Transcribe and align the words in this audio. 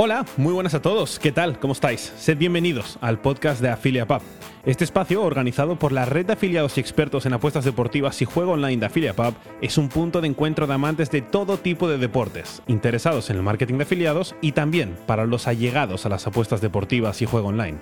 Hola, 0.00 0.24
muy 0.36 0.52
buenas 0.52 0.74
a 0.74 0.80
todos. 0.80 1.18
¿Qué 1.18 1.32
tal? 1.32 1.58
¿Cómo 1.58 1.72
estáis? 1.72 2.12
Sed 2.16 2.38
bienvenidos 2.38 2.98
al 3.00 3.20
podcast 3.20 3.60
de 3.60 3.70
AffiliaPub. 3.70 4.22
Este 4.64 4.84
espacio, 4.84 5.24
organizado 5.24 5.76
por 5.76 5.90
la 5.90 6.04
red 6.04 6.24
de 6.24 6.34
afiliados 6.34 6.76
y 6.76 6.80
expertos 6.80 7.26
en 7.26 7.32
apuestas 7.32 7.64
deportivas 7.64 8.22
y 8.22 8.24
juego 8.24 8.52
online 8.52 8.76
de 8.76 8.86
AffiliaPub, 8.86 9.34
es 9.60 9.76
un 9.76 9.88
punto 9.88 10.20
de 10.20 10.28
encuentro 10.28 10.68
de 10.68 10.74
amantes 10.74 11.10
de 11.10 11.20
todo 11.20 11.56
tipo 11.56 11.88
de 11.88 11.98
deportes, 11.98 12.62
interesados 12.68 13.28
en 13.30 13.38
el 13.38 13.42
marketing 13.42 13.78
de 13.78 13.82
afiliados 13.82 14.36
y 14.40 14.52
también 14.52 14.94
para 15.08 15.26
los 15.26 15.48
allegados 15.48 16.06
a 16.06 16.10
las 16.10 16.28
apuestas 16.28 16.60
deportivas 16.60 17.20
y 17.20 17.26
juego 17.26 17.48
online. 17.48 17.78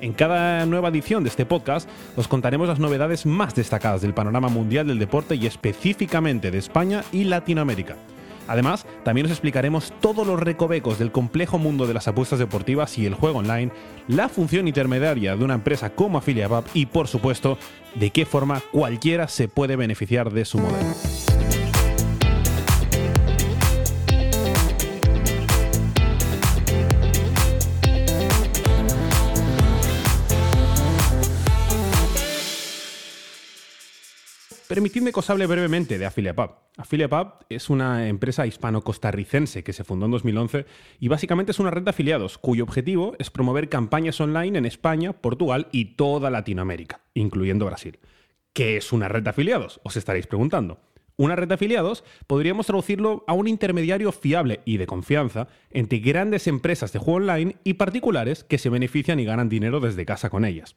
En 0.00 0.12
cada 0.12 0.66
nueva 0.66 0.88
edición 0.88 1.22
de 1.22 1.28
este 1.28 1.46
podcast 1.46 1.88
os 2.16 2.26
contaremos 2.26 2.66
las 2.66 2.80
novedades 2.80 3.26
más 3.26 3.54
destacadas 3.54 4.02
del 4.02 4.12
panorama 4.12 4.48
mundial 4.48 4.88
del 4.88 4.98
deporte 4.98 5.36
y 5.36 5.46
específicamente 5.46 6.50
de 6.50 6.58
España 6.58 7.04
y 7.12 7.22
Latinoamérica. 7.22 7.94
Además, 8.50 8.84
también 9.04 9.26
os 9.26 9.30
explicaremos 9.30 9.92
todos 10.00 10.26
los 10.26 10.40
recovecos 10.40 10.98
del 10.98 11.12
complejo 11.12 11.56
mundo 11.56 11.86
de 11.86 11.94
las 11.94 12.08
apuestas 12.08 12.40
deportivas 12.40 12.98
y 12.98 13.06
el 13.06 13.14
juego 13.14 13.38
online, 13.38 13.70
la 14.08 14.28
función 14.28 14.66
intermediaria 14.66 15.36
de 15.36 15.44
una 15.44 15.54
empresa 15.54 15.90
como 15.90 16.18
AffiliatePub 16.18 16.64
y, 16.74 16.86
por 16.86 17.06
supuesto, 17.06 17.58
de 17.94 18.10
qué 18.10 18.26
forma 18.26 18.60
cualquiera 18.72 19.28
se 19.28 19.46
puede 19.46 19.76
beneficiar 19.76 20.32
de 20.32 20.44
su 20.44 20.58
modelo. 20.58 21.29
Permitidme 34.80 35.12
que 35.12 35.20
os 35.20 35.28
hable 35.28 35.46
brevemente 35.46 35.98
de 35.98 36.06
AffiliatePub. 36.06 36.52
AffiliatePub 36.78 37.44
es 37.50 37.68
una 37.68 38.08
empresa 38.08 38.46
hispano-costarricense 38.46 39.62
que 39.62 39.74
se 39.74 39.84
fundó 39.84 40.06
en 40.06 40.12
2011 40.12 40.64
y 40.98 41.08
básicamente 41.08 41.52
es 41.52 41.58
una 41.58 41.70
red 41.70 41.82
de 41.82 41.90
afiliados 41.90 42.38
cuyo 42.38 42.64
objetivo 42.64 43.14
es 43.18 43.28
promover 43.28 43.68
campañas 43.68 44.18
online 44.22 44.56
en 44.56 44.64
España, 44.64 45.12
Portugal 45.12 45.68
y 45.70 45.96
toda 45.96 46.30
Latinoamérica, 46.30 47.02
incluyendo 47.12 47.66
Brasil. 47.66 47.98
¿Qué 48.54 48.78
es 48.78 48.90
una 48.90 49.08
red 49.08 49.22
de 49.22 49.28
afiliados? 49.28 49.82
Os 49.84 49.98
estaréis 49.98 50.26
preguntando. 50.26 50.80
Una 51.18 51.36
red 51.36 51.48
de 51.48 51.56
afiliados 51.56 52.02
podríamos 52.26 52.64
traducirlo 52.64 53.22
a 53.26 53.34
un 53.34 53.48
intermediario 53.48 54.12
fiable 54.12 54.60
y 54.64 54.78
de 54.78 54.86
confianza 54.86 55.48
entre 55.68 55.98
grandes 55.98 56.46
empresas 56.46 56.90
de 56.94 57.00
juego 57.00 57.18
online 57.18 57.56
y 57.64 57.74
particulares 57.74 58.44
que 58.44 58.56
se 58.56 58.70
benefician 58.70 59.20
y 59.20 59.26
ganan 59.26 59.50
dinero 59.50 59.80
desde 59.80 60.06
casa 60.06 60.30
con 60.30 60.46
ellas. 60.46 60.76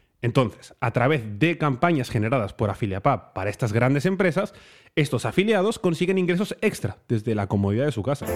Entonces, 0.21 0.75
a 0.79 0.91
través 0.91 1.39
de 1.39 1.57
campañas 1.57 2.09
generadas 2.09 2.53
por 2.53 2.69
AffiliatePub 2.69 3.33
para 3.33 3.49
estas 3.49 3.73
grandes 3.73 4.05
empresas, 4.05 4.53
estos 4.95 5.25
afiliados 5.25 5.79
consiguen 5.79 6.17
ingresos 6.17 6.55
extra 6.61 6.97
desde 7.07 7.33
la 7.33 7.47
comodidad 7.47 7.85
de 7.85 7.91
su 7.91 8.03
casa. 8.03 8.27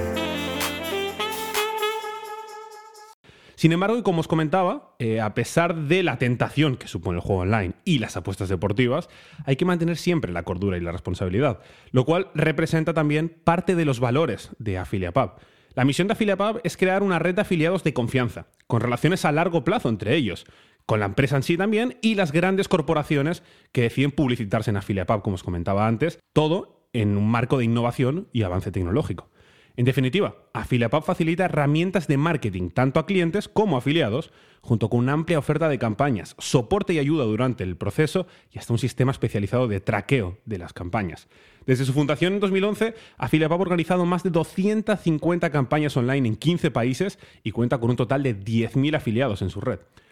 Sin 3.55 3.71
embargo, 3.71 3.97
y 3.97 4.03
como 4.03 4.19
os 4.19 4.27
comentaba, 4.27 4.95
eh, 4.99 5.21
a 5.21 5.33
pesar 5.33 5.75
de 5.75 6.03
la 6.03 6.17
tentación 6.17 6.75
que 6.75 6.87
supone 6.87 7.17
el 7.17 7.21
juego 7.23 7.43
online 7.43 7.73
y 7.85 7.99
las 7.99 8.17
apuestas 8.17 8.49
deportivas, 8.49 9.09
hay 9.45 9.55
que 9.55 9.63
mantener 9.63 9.95
siempre 9.95 10.33
la 10.33 10.43
cordura 10.43 10.77
y 10.77 10.81
la 10.81 10.91
responsabilidad, 10.91 11.59
lo 11.91 12.03
cual 12.03 12.29
representa 12.35 12.93
también 12.93 13.29
parte 13.43 13.75
de 13.75 13.85
los 13.85 13.99
valores 13.99 14.51
de 14.59 14.77
AffiliatePub. 14.77 15.39
La 15.73 15.85
misión 15.85 16.07
de 16.07 16.13
AffiliatePub 16.13 16.61
es 16.63 16.77
crear 16.77 17.01
una 17.01 17.19
red 17.19 17.35
de 17.35 17.41
afiliados 17.41 17.83
de 17.83 17.93
confianza, 17.93 18.47
con 18.67 18.81
relaciones 18.81 19.25
a 19.25 19.31
largo 19.31 19.63
plazo 19.63 19.89
entre 19.89 20.15
ellos, 20.15 20.45
con 20.85 20.99
la 20.99 21.07
empresa 21.07 21.35
en 21.35 21.43
sí 21.43 21.57
también 21.57 21.97
y 22.01 22.15
las 22.15 22.31
grandes 22.31 22.67
corporaciones 22.67 23.43
que 23.71 23.81
deciden 23.81 24.11
publicitarse 24.11 24.69
en 24.69 24.77
AffiliatePub, 24.77 25.21
como 25.21 25.35
os 25.35 25.43
comentaba 25.43 25.87
antes, 25.87 26.19
todo 26.33 26.87
en 26.93 27.17
un 27.17 27.29
marco 27.29 27.57
de 27.57 27.65
innovación 27.65 28.27
y 28.31 28.43
avance 28.43 28.71
tecnológico. 28.71 29.29
En 29.77 29.83
definitiva, 29.83 30.37
AffiliatePub 30.53 31.03
facilita 31.03 31.45
herramientas 31.45 32.07
de 32.07 32.15
marketing 32.15 32.69
tanto 32.69 32.99
a 32.99 33.05
clientes 33.05 33.49
como 33.49 33.75
a 33.75 33.79
afiliados, 33.79 34.31
junto 34.61 34.89
con 34.89 35.01
una 35.01 35.11
amplia 35.11 35.37
oferta 35.37 35.67
de 35.67 35.77
campañas, 35.77 36.33
soporte 36.39 36.93
y 36.93 36.99
ayuda 36.99 37.25
durante 37.25 37.65
el 37.65 37.75
proceso 37.75 38.25
y 38.51 38.57
hasta 38.57 38.71
un 38.71 38.79
sistema 38.79 39.11
especializado 39.11 39.67
de 39.67 39.81
traqueo 39.81 40.37
de 40.45 40.59
las 40.59 40.71
campañas. 40.71 41.27
Desde 41.65 41.83
su 41.83 41.91
fundación 41.91 42.33
en 42.33 42.39
2011, 42.39 42.95
AffiliatePub 43.17 43.59
ha 43.59 43.61
organizado 43.61 44.05
más 44.05 44.23
de 44.23 44.29
250 44.29 45.49
campañas 45.49 45.97
online 45.97 46.29
en 46.29 46.35
15 46.37 46.71
países 46.71 47.19
y 47.43 47.51
cuenta 47.51 47.77
con 47.77 47.89
un 47.89 47.97
total 47.97 48.23
de 48.23 48.39
10.000 48.39 48.95
afiliados 48.95 49.41
en 49.41 49.49
su 49.49 49.59
red. 49.59 49.79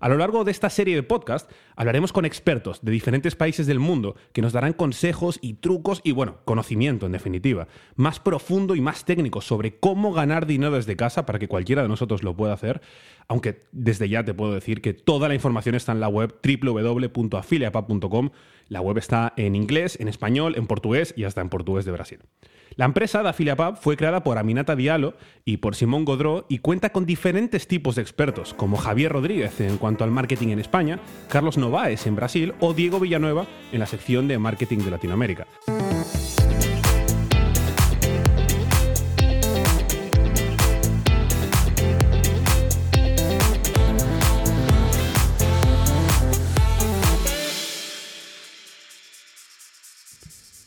A 0.00 0.08
lo 0.08 0.16
largo 0.16 0.44
de 0.44 0.50
esta 0.50 0.70
serie 0.70 0.94
de 0.94 1.02
podcast 1.02 1.50
hablaremos 1.76 2.14
con 2.14 2.24
expertos 2.24 2.80
de 2.82 2.90
diferentes 2.90 3.36
países 3.36 3.66
del 3.66 3.80
mundo 3.80 4.16
que 4.32 4.40
nos 4.40 4.54
darán 4.54 4.72
consejos 4.72 5.38
y 5.42 5.54
trucos 5.54 6.00
y, 6.02 6.12
bueno, 6.12 6.38
conocimiento 6.46 7.04
en 7.04 7.12
definitiva, 7.12 7.68
más 7.96 8.18
profundo 8.18 8.74
y 8.74 8.80
más 8.80 9.04
técnico 9.04 9.42
sobre 9.42 9.78
cómo 9.78 10.14
ganar 10.14 10.46
dinero 10.46 10.72
desde 10.72 10.96
casa 10.96 11.26
para 11.26 11.38
que 11.38 11.48
cualquiera 11.48 11.82
de 11.82 11.88
nosotros 11.88 12.22
lo 12.22 12.34
pueda 12.34 12.54
hacer, 12.54 12.80
aunque 13.28 13.66
desde 13.72 14.08
ya 14.08 14.24
te 14.24 14.32
puedo 14.32 14.54
decir 14.54 14.80
que 14.80 14.94
toda 14.94 15.28
la 15.28 15.34
información 15.34 15.74
está 15.74 15.92
en 15.92 16.00
la 16.00 16.08
web 16.08 16.34
www.afiliapub.com. 16.42 18.30
La 18.68 18.80
web 18.80 18.96
está 18.96 19.34
en 19.36 19.54
inglés, 19.54 19.98
en 20.00 20.08
español, 20.08 20.54
en 20.56 20.66
portugués 20.66 21.12
y 21.14 21.24
hasta 21.24 21.42
en 21.42 21.50
portugués 21.50 21.84
de 21.84 21.92
Brasil. 21.92 22.20
La 22.80 22.86
empresa 22.86 23.22
de 23.22 23.28
AffiliaPub 23.28 23.76
fue 23.76 23.94
creada 23.98 24.24
por 24.24 24.38
Aminata 24.38 24.74
Diallo 24.74 25.12
y 25.44 25.58
por 25.58 25.74
Simón 25.76 26.06
Godró 26.06 26.46
y 26.48 26.60
cuenta 26.60 26.88
con 26.88 27.04
diferentes 27.04 27.68
tipos 27.68 27.96
de 27.96 28.00
expertos, 28.00 28.54
como 28.54 28.78
Javier 28.78 29.12
Rodríguez 29.12 29.60
en 29.60 29.76
cuanto 29.76 30.02
al 30.02 30.10
marketing 30.10 30.48
en 30.48 30.60
España, 30.60 30.98
Carlos 31.28 31.58
Novaes 31.58 32.06
en 32.06 32.16
Brasil 32.16 32.54
o 32.58 32.72
Diego 32.72 32.98
Villanueva 32.98 33.44
en 33.70 33.80
la 33.80 33.86
sección 33.86 34.28
de 34.28 34.38
marketing 34.38 34.78
de 34.78 34.92
Latinoamérica. 34.92 35.46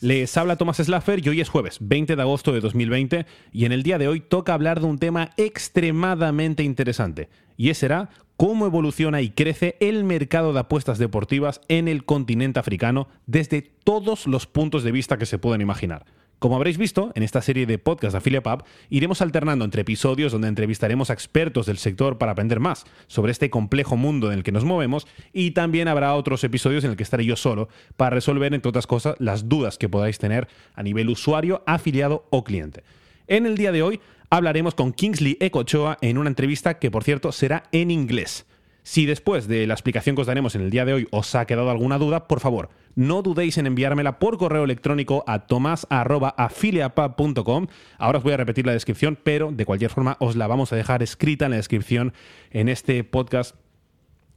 Les 0.04 0.36
habla 0.36 0.56
Tomás 0.56 0.76
Slaffer 0.76 1.24
y 1.24 1.30
hoy 1.30 1.40
es 1.40 1.48
jueves 1.48 1.78
20 1.80 2.14
de 2.14 2.20
agosto 2.20 2.52
de 2.52 2.60
2020 2.60 3.24
y 3.52 3.64
en 3.64 3.72
el 3.72 3.82
día 3.82 3.96
de 3.96 4.06
hoy 4.06 4.20
toca 4.20 4.52
hablar 4.52 4.80
de 4.80 4.86
un 4.86 4.98
tema 4.98 5.30
extremadamente 5.38 6.62
interesante 6.62 7.30
y 7.56 7.70
ese 7.70 7.80
será 7.80 8.10
cómo 8.36 8.66
evoluciona 8.66 9.22
y 9.22 9.30
crece 9.30 9.78
el 9.80 10.04
mercado 10.04 10.52
de 10.52 10.60
apuestas 10.60 10.98
deportivas 10.98 11.62
en 11.68 11.88
el 11.88 12.04
continente 12.04 12.60
africano 12.60 13.08
desde 13.24 13.62
todos 13.62 14.26
los 14.26 14.46
puntos 14.46 14.84
de 14.84 14.92
vista 14.92 15.16
que 15.16 15.24
se 15.24 15.38
puedan 15.38 15.62
imaginar. 15.62 16.04
Como 16.38 16.56
habréis 16.56 16.76
visto, 16.76 17.10
en 17.14 17.22
esta 17.22 17.40
serie 17.40 17.64
de 17.64 17.78
podcast 17.78 18.12
de 18.12 18.18
AffiliatePub 18.18 18.64
iremos 18.90 19.22
alternando 19.22 19.64
entre 19.64 19.82
episodios 19.82 20.32
donde 20.32 20.48
entrevistaremos 20.48 21.08
a 21.08 21.14
expertos 21.14 21.66
del 21.66 21.78
sector 21.78 22.18
para 22.18 22.32
aprender 22.32 22.60
más 22.60 22.84
sobre 23.06 23.32
este 23.32 23.50
complejo 23.50 23.96
mundo 23.96 24.30
en 24.30 24.38
el 24.38 24.44
que 24.44 24.52
nos 24.52 24.64
movemos 24.64 25.06
y 25.32 25.52
también 25.52 25.88
habrá 25.88 26.14
otros 26.14 26.44
episodios 26.44 26.84
en 26.84 26.90
el 26.90 26.96
que 26.96 27.02
estaré 27.02 27.24
yo 27.24 27.36
solo 27.36 27.68
para 27.96 28.10
resolver, 28.10 28.52
entre 28.52 28.68
otras 28.68 28.86
cosas, 28.86 29.16
las 29.18 29.48
dudas 29.48 29.78
que 29.78 29.88
podáis 29.88 30.18
tener 30.18 30.48
a 30.74 30.82
nivel 30.82 31.08
usuario, 31.08 31.62
afiliado 31.66 32.26
o 32.30 32.44
cliente. 32.44 32.84
En 33.26 33.46
el 33.46 33.56
día 33.56 33.72
de 33.72 33.82
hoy 33.82 34.00
hablaremos 34.28 34.74
con 34.74 34.92
Kingsley 34.92 35.38
Ecochoa 35.40 35.96
en 36.02 36.18
una 36.18 36.28
entrevista 36.28 36.78
que, 36.78 36.90
por 36.90 37.04
cierto, 37.04 37.32
será 37.32 37.64
en 37.72 37.90
inglés. 37.90 38.46
Si 38.84 39.04
después 39.06 39.48
de 39.48 39.66
la 39.66 39.72
explicación 39.72 40.14
que 40.14 40.20
os 40.20 40.26
daremos 40.26 40.54
en 40.54 40.60
el 40.60 40.68
día 40.68 40.84
de 40.84 40.92
hoy 40.92 41.08
os 41.10 41.34
ha 41.34 41.46
quedado 41.46 41.70
alguna 41.70 41.98
duda, 41.98 42.28
por 42.28 42.40
favor, 42.40 42.68
no 42.94 43.22
dudéis 43.22 43.56
en 43.56 43.66
enviármela 43.66 44.18
por 44.18 44.36
correo 44.36 44.62
electrónico 44.62 45.24
a 45.26 45.46
tomas.afiliapub.com. 45.46 47.68
Ahora 47.96 48.18
os 48.18 48.24
voy 48.24 48.34
a 48.34 48.36
repetir 48.36 48.66
la 48.66 48.72
descripción, 48.72 49.16
pero 49.20 49.52
de 49.52 49.64
cualquier 49.64 49.90
forma 49.90 50.18
os 50.20 50.36
la 50.36 50.48
vamos 50.48 50.70
a 50.72 50.76
dejar 50.76 51.02
escrita 51.02 51.46
en 51.46 51.52
la 51.52 51.56
descripción 51.56 52.12
en 52.50 52.68
este 52.68 53.04
podcast 53.04 53.56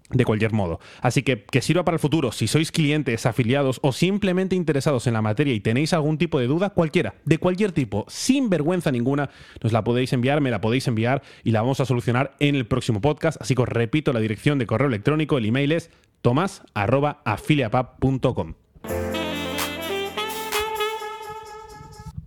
de 0.09 0.25
cualquier 0.25 0.53
modo. 0.53 0.79
Así 1.01 1.23
que 1.23 1.43
que 1.43 1.61
sirva 1.61 1.85
para 1.85 1.95
el 1.95 1.99
futuro. 1.99 2.31
Si 2.31 2.47
sois 2.47 2.71
clientes, 2.71 3.25
afiliados 3.25 3.79
o 3.83 3.91
simplemente 3.91 4.55
interesados 4.55 5.07
en 5.07 5.13
la 5.13 5.21
materia 5.21 5.53
y 5.53 5.59
tenéis 5.59 5.93
algún 5.93 6.17
tipo 6.17 6.39
de 6.39 6.47
duda, 6.47 6.71
cualquiera, 6.71 7.13
de 7.25 7.37
cualquier 7.37 7.71
tipo, 7.71 8.05
sin 8.07 8.49
vergüenza 8.49 8.91
ninguna, 8.91 9.29
nos 9.61 9.71
la 9.73 9.83
podéis 9.83 10.13
enviar, 10.13 10.41
me 10.41 10.49
la 10.51 10.61
podéis 10.61 10.87
enviar 10.87 11.21
y 11.43 11.51
la 11.51 11.61
vamos 11.61 11.79
a 11.79 11.85
solucionar 11.85 12.35
en 12.39 12.55
el 12.55 12.65
próximo 12.65 13.01
podcast. 13.01 13.39
Así 13.41 13.53
que 13.55 13.61
os 13.63 13.69
repito 13.69 14.13
la 14.13 14.19
dirección 14.19 14.59
de 14.59 14.67
correo 14.67 14.87
electrónico, 14.87 15.37
el 15.37 15.45
email 15.45 15.71
es 15.71 15.89
tomas.afiliapub.com. 16.21 18.66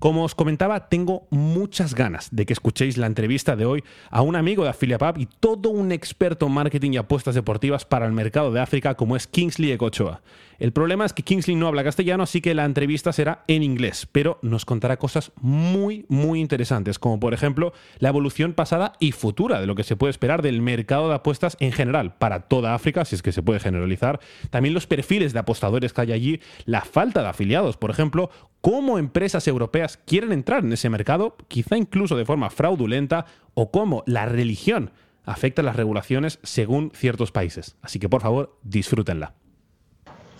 Como 0.01 0.25
os 0.25 0.35
comentaba, 0.35 0.89
tengo 0.89 1.27
muchas 1.29 1.95
ganas 1.95 2.31
de 2.33 2.47
que 2.47 2.55
escuchéis 2.55 2.97
la 2.97 3.07
entrevista 3.07 3.55
de 3.55 3.67
hoy 3.67 3.85
a 4.09 4.23
un 4.23 4.35
amigo 4.35 4.65
de 4.65 4.71
AffiliatePub 4.71 5.21
y 5.21 5.27
todo 5.27 5.69
un 5.69 5.93
experto 5.93 6.47
en 6.47 6.53
marketing 6.53 6.93
y 6.93 6.97
apuestas 6.97 7.35
deportivas 7.35 7.85
para 7.85 8.07
el 8.07 8.13
mercado 8.13 8.51
de 8.51 8.61
África 8.61 8.95
como 8.95 9.15
es 9.15 9.27
Kingsley 9.27 9.73
Ecochoa. 9.73 10.23
El 10.59 10.73
problema 10.73 11.07
es 11.07 11.13
que 11.15 11.23
Kingsley 11.23 11.57
no 11.57 11.67
habla 11.69 11.85
castellano, 11.85 12.23
así 12.23 12.41
que 12.41 12.55
la 12.55 12.67
entrevista 12.67 13.13
será 13.13 13.45
en 13.47 13.63
inglés, 13.63 14.07
pero 14.11 14.39
nos 14.43 14.67
contará 14.67 14.99
cosas 14.99 15.33
muy, 15.41 16.07
muy 16.09 16.41
interesantes, 16.41 16.99
como 16.99 17.19
por 17.19 17.33
ejemplo 17.33 17.73
la 17.99 18.11
evolución 18.11 18.53
pasada 18.55 18.93
y 19.01 19.13
futura 19.13 19.61
de 19.61 19.67
lo 19.67 19.75
que 19.75 19.85
se 19.85 19.97
puede 19.97 20.11
esperar 20.11 20.41
del 20.41 20.61
mercado 20.63 21.09
de 21.09 21.15
apuestas 21.15 21.57
en 21.61 21.73
general 21.73 22.15
para 22.17 22.41
toda 22.41 22.75
África, 22.75 23.07
si 23.07 23.17
es 23.17 23.23
que 23.23 23.33
se 23.33 23.43
puede 23.43 23.61
generalizar, 23.61 24.21
también 24.51 24.75
los 24.75 24.87
perfiles 24.87 25.33
de 25.33 25.39
apostadores 25.39 25.93
que 25.93 26.01
hay 26.03 26.13
allí, 26.13 26.41
la 26.65 26.83
falta 26.83 27.23
de 27.23 27.29
afiliados, 27.29 27.79
por 27.79 27.91
ejemplo, 27.91 28.31
cómo 28.61 28.99
empresas 28.99 29.47
europeas 29.49 29.99
quieren 30.07 30.33
entrar 30.33 30.65
en 30.65 30.73
ese 30.73 30.91
mercado, 30.91 31.37
quizá 31.49 31.77
incluso 31.77 32.17
de 32.17 32.25
forma 32.25 32.51
fraudulenta, 32.51 33.27
o 33.55 33.71
cómo 33.71 34.03
la 34.07 34.27
religión 34.27 34.91
afecta 35.25 35.63
las 35.63 35.77
regulaciones 35.77 36.39
según 36.43 36.93
ciertos 36.95 37.33
países. 37.33 37.77
Así 37.83 37.99
que 37.99 38.09
por 38.09 38.23
favor, 38.23 38.57
disfrútenla. 38.63 39.35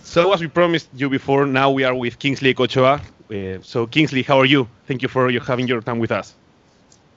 So 0.03 0.33
as 0.33 0.41
we 0.41 0.49
promised 0.49 0.89
you 0.93 1.09
before, 1.09 1.45
now 1.45 1.69
we 1.69 1.85
are 1.85 1.95
with 1.95 2.15
Kingsley 2.17 2.53
Kochoa. 2.53 3.01
Uh, 3.29 3.59
so 3.61 3.87
Kingsley, 3.87 4.25
how 4.27 4.39
are 4.39 4.47
you? 4.47 4.67
Thank 4.87 5.01
you 5.01 5.09
for 5.09 5.31
your, 5.31 5.43
having 5.43 5.67
your 5.67 5.81
time 5.81 5.99
with 5.99 6.11
us. 6.11 6.35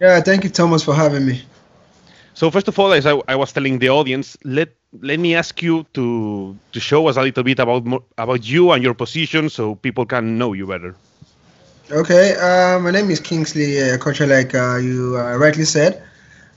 Yeah, 0.00 0.20
thank 0.20 0.44
you, 0.44 0.50
Thomas, 0.50 0.84
for 0.84 0.94
having 0.94 1.24
me. 1.24 1.42
So 2.34 2.50
first 2.50 2.66
of 2.66 2.78
all, 2.78 2.92
as 2.92 3.06
I, 3.06 3.20
I 3.28 3.36
was 3.36 3.52
telling 3.52 3.78
the 3.78 3.88
audience, 3.90 4.36
let 4.42 4.68
let 5.02 5.18
me 5.18 5.34
ask 5.34 5.62
you 5.62 5.86
to 5.94 6.56
to 6.72 6.80
show 6.80 7.06
us 7.06 7.16
a 7.16 7.22
little 7.22 7.44
bit 7.44 7.58
about 7.60 7.86
about 8.18 8.42
you 8.42 8.72
and 8.72 8.82
your 8.82 8.94
position, 8.94 9.48
so 9.48 9.76
people 9.76 10.04
can 10.04 10.36
know 10.36 10.52
you 10.52 10.66
better. 10.66 10.94
Okay, 11.92 12.34
uh, 12.34 12.80
my 12.80 12.90
name 12.90 13.10
is 13.10 13.20
Kingsley 13.20 13.78
uh, 13.78 13.98
Kochoa, 13.98 14.26
like 14.26 14.54
uh, 14.54 14.76
you 14.76 15.16
uh, 15.16 15.36
rightly 15.36 15.64
said, 15.64 16.02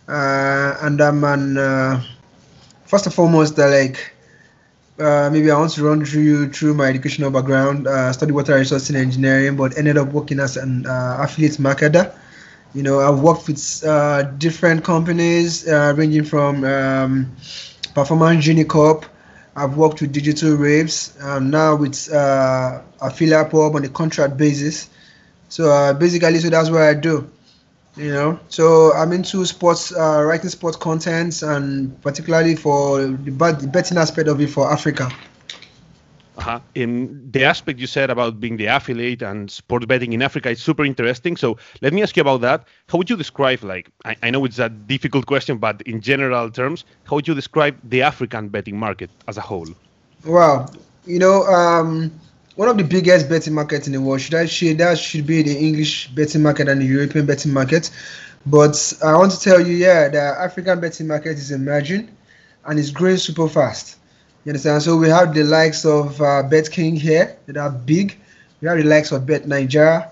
uh, 0.07 0.77
and 0.81 0.99
I'm 0.99 1.23
an 1.23 1.57
uh, 1.57 2.01
first 2.85 3.05
and 3.05 3.13
foremost, 3.13 3.59
uh, 3.59 3.69
like 3.69 4.13
maybe 4.97 5.51
I 5.51 5.59
want 5.59 5.73
to 5.73 5.83
run 5.83 6.03
through 6.03 6.23
you 6.23 6.49
through 6.49 6.73
my 6.73 6.87
educational 6.87 7.29
background. 7.29 7.85
Uh, 7.85 8.11
studied 8.13 8.33
water 8.33 8.55
resources 8.55 8.89
and 8.89 8.97
engineering, 8.97 9.55
but 9.57 9.77
ended 9.77 9.97
up 9.97 10.09
working 10.09 10.39
as 10.39 10.57
an 10.57 10.85
affiliate 10.87 11.61
marketer. 11.61 12.09
You 12.77 12.83
know, 12.83 12.99
I've 12.99 13.21
worked 13.21 13.47
with 13.47 13.83
uh, 13.83 14.21
different 14.37 14.83
companies 14.83 15.67
uh, 15.67 15.95
ranging 15.97 16.23
from 16.23 16.63
um, 16.63 17.35
Performance 17.95 18.45
Unicorp. 18.45 19.05
I've 19.55 19.75
worked 19.75 20.01
with 20.01 20.11
Digital 20.13 20.53
Raves. 20.53 21.17
Um, 21.19 21.49
now 21.49 21.75
with 21.75 21.97
uh, 22.13 22.81
affiliate 23.01 23.49
pub 23.49 23.75
on 23.75 23.83
a 23.83 23.89
contract 23.89 24.37
basis. 24.37 24.91
So 25.49 25.71
uh, 25.71 25.93
basically, 25.93 26.37
so 26.37 26.51
that's 26.51 26.69
what 26.69 26.83
I 26.83 26.93
do 26.93 27.27
you 27.95 28.11
know 28.11 28.39
so 28.47 28.93
i'm 28.93 29.11
into 29.11 29.43
sports 29.43 29.91
uh, 29.91 30.21
writing 30.23 30.49
sports 30.51 30.77
contents 30.77 31.41
and 31.41 31.99
particularly 32.03 32.55
for 32.55 33.01
the, 33.01 33.17
the 33.59 33.67
betting 33.73 33.97
aspect 33.97 34.29
of 34.29 34.39
it 34.39 34.51
for 34.51 34.71
africa 34.71 35.09
uh-huh. 36.47 36.61
In 36.75 37.29
the 37.29 37.43
aspect 37.43 37.77
you 37.77 37.87
said 37.87 38.09
about 38.09 38.39
being 38.39 38.55
the 38.55 38.67
affiliate 38.67 39.21
and 39.21 39.51
sports 39.51 39.85
betting 39.85 40.13
in 40.13 40.21
Africa 40.21 40.49
is 40.49 40.61
super 40.61 40.85
interesting. 40.85 41.35
So 41.35 41.57
let 41.81 41.91
me 41.91 42.01
ask 42.01 42.15
you 42.15 42.21
about 42.21 42.39
that. 42.39 42.65
How 42.87 42.97
would 42.99 43.09
you 43.09 43.17
describe, 43.17 43.63
like, 43.63 43.89
I, 44.05 44.15
I 44.23 44.29
know 44.29 44.45
it's 44.45 44.57
a 44.57 44.69
difficult 44.69 45.25
question, 45.25 45.57
but 45.57 45.81
in 45.81 45.99
general 45.99 46.49
terms, 46.49 46.85
how 47.03 47.17
would 47.17 47.27
you 47.27 47.35
describe 47.35 47.77
the 47.83 48.01
African 48.01 48.47
betting 48.47 48.79
market 48.79 49.09
as 49.27 49.35
a 49.35 49.41
whole? 49.41 49.67
Well, 50.25 50.73
you 51.05 51.19
know, 51.19 51.43
um, 51.43 52.17
one 52.55 52.69
of 52.69 52.77
the 52.77 52.85
biggest 52.85 53.27
betting 53.27 53.53
markets 53.53 53.85
in 53.87 53.91
the 53.91 53.99
world. 53.99 54.21
Should 54.21 54.35
I 54.35 54.45
say 54.45 54.71
that 54.71 54.97
should 54.97 55.27
be 55.27 55.41
the 55.41 55.57
English 55.57 56.07
betting 56.15 56.43
market 56.43 56.69
and 56.69 56.79
the 56.79 56.85
European 56.85 57.25
betting 57.25 57.51
market? 57.51 57.91
But 58.45 58.93
I 59.03 59.17
want 59.17 59.33
to 59.33 59.39
tell 59.41 59.59
you, 59.59 59.75
yeah, 59.75 60.07
the 60.07 60.21
African 60.21 60.79
betting 60.79 61.07
market 61.07 61.37
is 61.37 61.51
emerging 61.51 62.07
and 62.65 62.79
it's 62.79 62.91
growing 62.91 63.17
super 63.17 63.49
fast. 63.49 63.97
You 64.47 64.51
understand? 64.51 64.81
So 64.81 64.95
we 64.95 65.09
have 65.09 65.33
the 65.33 65.43
likes 65.43 65.83
of 65.83 66.21
uh, 66.21 66.41
Bet 66.41 66.71
King 66.71 66.95
here 66.95 67.35
that 67.47 67.57
are 67.57 67.69
big. 67.69 68.17
We 68.61 68.69
have 68.69 68.77
the 68.77 68.85
likes 68.85 69.11
of 69.11 69.23
Bet9ja. 69.23 70.09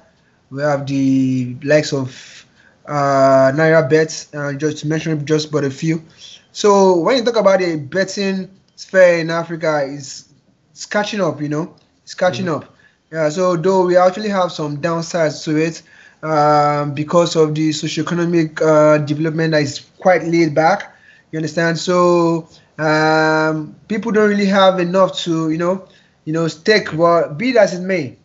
We 0.50 0.62
have 0.62 0.86
the 0.86 1.56
likes 1.64 1.94
of 1.94 2.46
uh, 2.86 3.54
Naira 3.56 3.90
Bet, 3.90 4.28
uh, 4.34 4.52
just 4.52 4.80
to 4.80 4.88
mention 4.88 5.26
just 5.26 5.54
but 5.54 5.64
a 5.64 5.70
few. 5.70 6.04
So 6.52 6.98
when 6.98 7.16
you 7.16 7.24
talk 7.24 7.38
about 7.38 7.62
the 7.62 7.78
betting 7.78 8.50
sphere 8.76 9.20
in 9.20 9.30
Africa, 9.30 9.86
is 9.88 10.28
it's 10.72 10.86
catching 10.86 11.22
up. 11.22 11.40
You 11.40 11.48
know, 11.48 11.74
it's 12.04 12.14
catching 12.14 12.48
mm-hmm. 12.48 12.56
up. 12.56 12.76
Yeah, 13.14 13.30
so 13.30 13.56
though 13.56 13.86
we 13.86 13.96
actually 13.96 14.31
have 14.31 14.52
some 14.52 14.80
downsides 14.81 15.46
to 15.46 15.56
it 15.56 15.81
um, 16.30 16.94
because 16.94 17.38
of 17.38 17.56
the 17.56 17.70
socioeconomic 17.70 18.62
uh, 18.62 18.98
development 18.98 19.52
that 19.52 19.62
is 19.62 19.80
quite 19.98 20.26
laid 20.26 20.54
back. 20.54 20.94
You 21.31 21.40
understand? 21.40 21.80
So 21.80 22.50
um, 22.77 23.75
people 23.88 24.12
don't 24.12 24.30
really 24.30 24.45
have 24.45 24.80
enough 24.80 25.18
to, 25.19 25.50
you 25.50 25.57
know, 25.57 25.88
you 26.25 26.33
know, 26.33 26.48
stake. 26.48 26.94
Well, 26.94 27.33
be 27.33 27.51
that 27.54 27.63
as 27.63 27.74
it 27.75 27.81
may, 27.81 28.18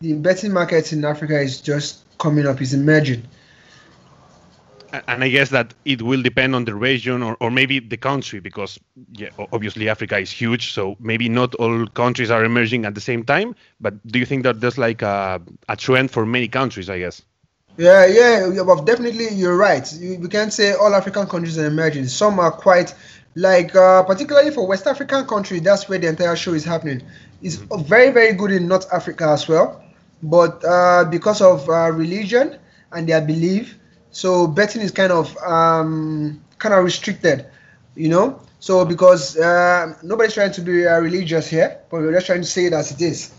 the 0.00 0.14
betting 0.14 0.52
market 0.52 0.92
in 0.92 1.04
Africa 1.04 1.40
is 1.40 1.60
just 1.60 2.04
coming 2.18 2.46
up, 2.46 2.60
is 2.60 2.74
emerging 2.74 3.26
and 4.92 5.22
I 5.24 5.28
guess 5.28 5.50
that 5.50 5.74
it 5.84 6.02
will 6.02 6.22
depend 6.22 6.54
on 6.54 6.64
the 6.64 6.74
region 6.74 7.22
or, 7.22 7.36
or 7.40 7.50
maybe 7.50 7.78
the 7.78 7.96
country 7.96 8.40
because 8.40 8.78
yeah, 9.12 9.28
obviously 9.52 9.88
Africa 9.88 10.18
is 10.18 10.30
huge, 10.30 10.72
so 10.72 10.96
maybe 11.00 11.28
not 11.28 11.54
all 11.56 11.86
countries 11.88 12.30
are 12.30 12.44
emerging 12.44 12.84
at 12.84 12.94
the 12.94 13.00
same 13.00 13.24
time. 13.24 13.54
But 13.80 14.06
do 14.06 14.18
you 14.18 14.26
think 14.26 14.44
that 14.44 14.60
there's 14.60 14.78
like 14.78 15.02
a, 15.02 15.40
a 15.68 15.76
trend 15.76 16.10
for 16.10 16.24
many 16.24 16.48
countries? 16.48 16.88
I 16.88 16.98
guess. 16.98 17.22
Yeah, 17.76 18.06
yeah, 18.06 18.62
well, 18.62 18.82
definitely 18.82 19.28
you're 19.28 19.56
right. 19.56 19.90
You, 19.92 20.18
we 20.18 20.28
can't 20.28 20.52
say 20.52 20.72
all 20.72 20.94
African 20.94 21.26
countries 21.26 21.58
are 21.58 21.66
emerging. 21.66 22.08
Some 22.08 22.40
are 22.40 22.50
quite 22.50 22.92
like, 23.38 23.74
uh, 23.76 24.02
particularly 24.02 24.50
for 24.50 24.66
West 24.66 24.86
African 24.86 25.24
countries, 25.24 25.62
that's 25.62 25.88
where 25.88 25.98
the 25.98 26.08
entire 26.08 26.34
show 26.34 26.54
is 26.54 26.64
happening. 26.64 27.02
It's 27.40 27.54
very, 27.54 28.10
very 28.10 28.32
good 28.32 28.50
in 28.50 28.66
North 28.66 28.92
Africa 28.92 29.28
as 29.28 29.46
well, 29.46 29.80
but 30.24 30.64
uh, 30.64 31.04
because 31.04 31.40
of 31.40 31.68
uh, 31.68 31.92
religion 31.92 32.58
and 32.90 33.08
their 33.08 33.20
belief, 33.20 33.78
so 34.10 34.48
betting 34.48 34.82
is 34.82 34.90
kind 34.90 35.12
of 35.12 35.36
um, 35.38 36.42
kind 36.58 36.74
of 36.74 36.84
restricted, 36.84 37.46
you 37.94 38.08
know. 38.08 38.40
So 38.58 38.84
because 38.84 39.36
uh, 39.36 39.94
nobody's 40.02 40.34
trying 40.34 40.50
to 40.52 40.60
be 40.60 40.84
uh, 40.84 40.98
religious 40.98 41.48
here, 41.48 41.78
but 41.90 42.00
we're 42.00 42.12
just 42.12 42.26
trying 42.26 42.40
to 42.40 42.48
say 42.48 42.64
it 42.64 42.72
as 42.72 42.90
it 42.90 43.00
is. 43.00 43.32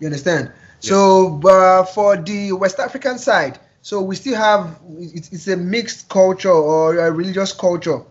You 0.00 0.08
understand? 0.08 0.52
Yeah. 0.82 0.90
So 0.90 1.40
uh, 1.48 1.84
for 1.84 2.18
the 2.18 2.52
West 2.52 2.78
African 2.78 3.16
side, 3.16 3.58
so 3.80 4.02
we 4.02 4.16
still 4.16 4.36
have 4.36 4.78
it's, 4.98 5.32
it's 5.32 5.48
a 5.48 5.56
mixed 5.56 6.10
culture 6.10 6.50
or 6.50 6.98
a 6.98 7.10
religious 7.10 7.54
culture 7.54 8.02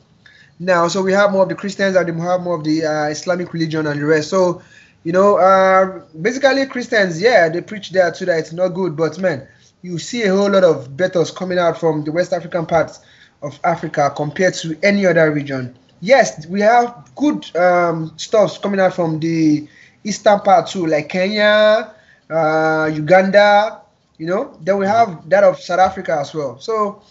now. 0.60 0.88
So 0.88 1.02
we 1.02 1.14
have 1.14 1.32
more 1.32 1.44
of 1.44 1.50
the 1.50 1.56
Christians 1.56 1.96
and 1.96 2.16
we 2.16 2.22
have 2.26 2.42
more 2.42 2.56
of 2.56 2.64
the 2.64 2.86
uh, 2.86 3.06
Islamic 3.06 3.54
religion 3.54 3.88
and 3.88 4.00
the 4.00 4.06
rest. 4.06 4.30
So 4.30 4.62
you 5.06 5.12
know, 5.12 5.38
uh, 5.38 6.02
basically 6.20 6.66
Christians, 6.66 7.22
yeah, 7.22 7.48
they 7.48 7.62
preach 7.62 7.92
there 7.92 8.12
too 8.12 8.26
that 8.26 8.40
it's 8.40 8.52
not 8.52 8.70
good, 8.70 8.98
but 8.98 9.18
man, 9.20 9.48
you 9.84 10.00
see 10.00 10.24
a 10.24 10.36
whole 10.36 10.50
lot 10.50 10.64
of 10.64 10.98
bettors 10.98 11.30
coming 11.30 11.60
out 11.60 11.80
from 11.80 12.04
the 12.04 12.12
West 12.12 12.34
African 12.34 12.66
parts 12.66 13.02
of 13.44 13.60
Africa 13.64 14.12
compared 14.16 14.56
to 14.56 14.76
any 14.82 15.06
other 15.06 15.32
region. 15.32 15.78
Yes, 16.02 16.48
we 16.48 16.60
have 16.62 17.08
good 17.16 17.56
um, 17.56 18.14
stuffs 18.18 18.58
coming 18.58 18.80
out 18.80 18.96
from 18.96 19.20
the 19.20 19.68
eastern 20.04 20.40
part 20.40 20.68
too, 20.68 20.88
like 20.88 21.10
Kenya, 21.10 21.94
uh, 22.32 22.90
Uganda. 22.92 23.82
You 24.18 24.26
know, 24.26 24.58
then 24.62 24.80
we 24.80 24.88
have 24.88 25.30
that 25.30 25.44
of 25.44 25.60
South 25.60 25.80
Africa 25.80 26.18
as 26.20 26.34
well. 26.34 26.60
So 26.60 27.04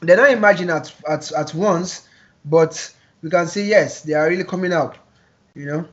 they're 0.00 0.16
not 0.16 0.30
emerging 0.30 0.70
at 0.70 0.94
at, 1.06 1.30
at 1.32 1.52
once, 1.52 2.08
but 2.44 2.92
we 3.22 3.30
can 3.30 3.46
see 3.46 3.64
yes, 3.64 4.02
they 4.02 4.14
are 4.14 4.28
really 4.28 4.44
coming 4.44 4.72
out. 4.72 4.98
You 5.54 5.66
know. 5.66 5.84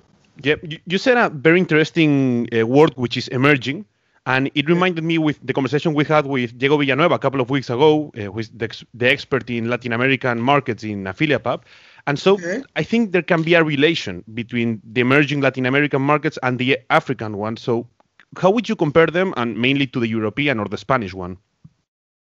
Yeah, 0.44 0.56
you 0.86 0.98
said 0.98 1.18
a 1.18 1.30
very 1.30 1.60
interesting 1.60 2.48
uh, 2.54 2.66
word, 2.66 2.94
which 2.96 3.18
is 3.18 3.28
emerging. 3.30 3.86
And 4.28 4.52
it 4.56 4.68
reminded 4.68 5.06
me 5.06 5.18
with 5.18 5.40
the 5.42 5.54
conversation 5.54 5.94
we 5.94 6.04
had 6.04 6.26
with 6.26 6.58
Diego 6.58 6.78
Villanueva 6.78 7.16
a 7.16 7.20
couple 7.20 7.40
of 7.40 7.50
weeks 7.50 7.70
ago, 7.70 8.12
uh, 8.18 8.24
who 8.24 8.40
is 8.40 8.50
the, 8.50 8.68
the, 8.94 9.08
expert 9.10 9.50
in 9.50 9.70
Latin 9.70 9.94
American 9.94 10.42
markets 10.42 10.84
in 10.84 11.06
AffiliatePub. 11.06 11.62
And 12.08 12.20
so 12.20 12.34
okay. 12.34 12.62
I 12.76 12.84
think 12.84 13.14
there 13.14 13.22
can 13.22 13.42
be 13.42 13.54
a 13.54 13.64
relation 13.64 14.26
between 14.34 14.82
the 14.84 15.00
emerging 15.00 15.40
Latin 15.40 15.66
American 15.66 16.02
markets 16.02 16.38
and 16.44 16.60
the 16.60 16.78
African 16.90 17.38
one. 17.38 17.56
So 17.56 17.88
how 18.36 18.52
would 18.52 18.68
you 18.68 18.76
compare 18.76 19.08
them, 19.08 19.34
and 19.38 19.58
mainly 19.58 19.88
to 19.88 20.00
the 20.00 20.08
European 20.08 20.60
or 20.60 20.66
the 20.66 20.78
Spanish 20.78 21.14
one? 21.14 21.38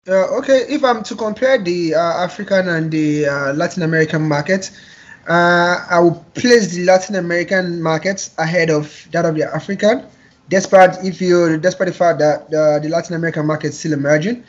Uh, 0.09 0.39
okay, 0.39 0.65
if 0.71 0.83
I'm 0.85 1.03
to 1.03 1.15
compare 1.15 1.59
the 1.59 1.95
uh, 1.95 2.01
African 2.01 2.69
and 2.69 2.91
the 2.91 3.27
uh, 3.27 3.53
Latin 3.53 3.83
American 3.83 4.27
market, 4.27 4.71
uh, 5.29 5.85
I 5.91 5.99
will 6.01 6.25
place 6.35 6.75
the 6.75 6.85
Latin 6.85 7.17
American 7.17 7.83
markets 7.83 8.35
ahead 8.39 8.71
of 8.71 9.07
that 9.13 9.27
of 9.27 9.35
the 9.35 9.45
African 9.45 10.07
despite 10.49 11.05
if 11.05 11.21
you 11.21 11.59
despite 11.59 11.89
the 11.89 11.95
fact 11.95 12.19
that 12.21 12.51
the, 12.51 12.81
the 12.83 12.89
Latin 12.89 13.17
American 13.17 13.47
market 13.47 13.69
is 13.69 13.79
still 13.79 13.93
emerging, 13.93 14.45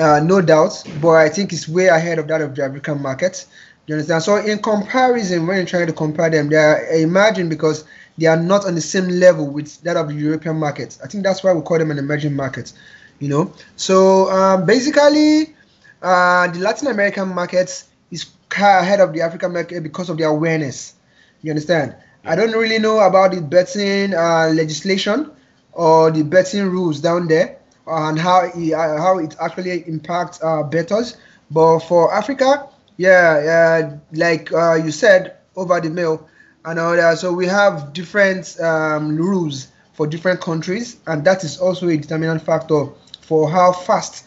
uh, 0.00 0.20
no 0.20 0.40
doubt, 0.40 0.82
but 1.02 1.16
I 1.16 1.28
think 1.28 1.52
it's 1.52 1.68
way 1.68 1.88
ahead 1.88 2.18
of 2.18 2.26
that 2.28 2.40
of 2.40 2.54
the 2.54 2.64
African 2.64 3.02
market. 3.02 3.46
You 3.86 3.96
understand? 3.96 4.22
So 4.22 4.36
in 4.36 4.62
comparison, 4.62 5.46
when 5.46 5.58
you're 5.58 5.66
trying 5.66 5.86
to 5.86 5.92
compare 5.92 6.30
them, 6.30 6.48
they 6.48 6.56
are 6.56 6.86
emerging 6.94 7.50
because 7.50 7.84
they 8.16 8.26
are 8.26 8.40
not 8.40 8.64
on 8.64 8.74
the 8.74 8.80
same 8.80 9.08
level 9.08 9.46
with 9.46 9.82
that 9.82 9.98
of 9.98 10.08
the 10.08 10.14
European 10.14 10.56
markets. 10.56 10.98
I 11.04 11.08
think 11.08 11.24
that's 11.24 11.44
why 11.44 11.52
we 11.52 11.60
call 11.60 11.78
them 11.78 11.90
an 11.90 11.98
emerging 11.98 12.34
market. 12.34 12.72
You 13.20 13.28
know, 13.28 13.52
so 13.76 14.30
um, 14.30 14.66
basically, 14.66 15.54
uh, 16.02 16.48
the 16.48 16.58
Latin 16.58 16.88
American 16.88 17.28
markets 17.28 17.88
is 18.10 18.26
ahead 18.50 19.00
of 19.00 19.12
the 19.12 19.20
African 19.22 19.52
market 19.52 19.82
because 19.82 20.10
of 20.10 20.18
the 20.18 20.24
awareness. 20.24 20.94
You 21.42 21.50
understand? 21.50 21.94
I 22.24 22.36
don't 22.36 22.52
really 22.52 22.78
know 22.78 23.00
about 23.00 23.32
the 23.32 23.40
betting 23.40 24.14
uh, 24.14 24.50
legislation 24.54 25.30
or 25.72 26.10
the 26.10 26.22
betting 26.22 26.70
rules 26.70 27.00
down 27.00 27.28
there 27.28 27.58
and 27.86 28.18
how 28.18 28.50
it, 28.54 28.72
uh, 28.72 28.96
how 28.96 29.18
it 29.18 29.36
actually 29.40 29.86
impacts 29.86 30.42
uh, 30.42 30.62
bettors. 30.62 31.16
But 31.50 31.80
for 31.80 32.12
Africa, 32.14 32.68
yeah, 32.96 33.90
uh, 33.90 33.98
like 34.12 34.52
uh, 34.52 34.74
you 34.74 34.90
said, 34.90 35.36
over 35.56 35.80
the 35.80 35.90
mail 35.90 36.28
and 36.64 36.78
all 36.78 36.96
that. 36.96 37.18
So 37.18 37.32
we 37.32 37.46
have 37.46 37.92
different 37.92 38.58
um, 38.60 39.16
rules 39.16 39.68
for 39.92 40.06
different 40.06 40.40
countries, 40.40 40.96
and 41.06 41.24
that 41.24 41.44
is 41.44 41.58
also 41.58 41.88
a 41.88 41.96
determinant 41.96 42.42
factor 42.42 42.88
for 43.24 43.50
how 43.50 43.72
fast 43.72 44.26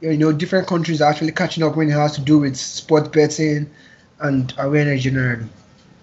you 0.00 0.16
know 0.16 0.32
different 0.32 0.66
countries 0.66 1.00
are 1.00 1.10
actually 1.10 1.32
catching 1.32 1.62
up 1.64 1.76
when 1.76 1.88
it 1.88 1.92
has 1.92 2.12
to 2.14 2.20
do 2.20 2.38
with 2.38 2.56
sport 2.56 3.12
betting 3.12 3.70
and 4.20 4.54
awareness 4.58 5.02
generally. 5.02 5.46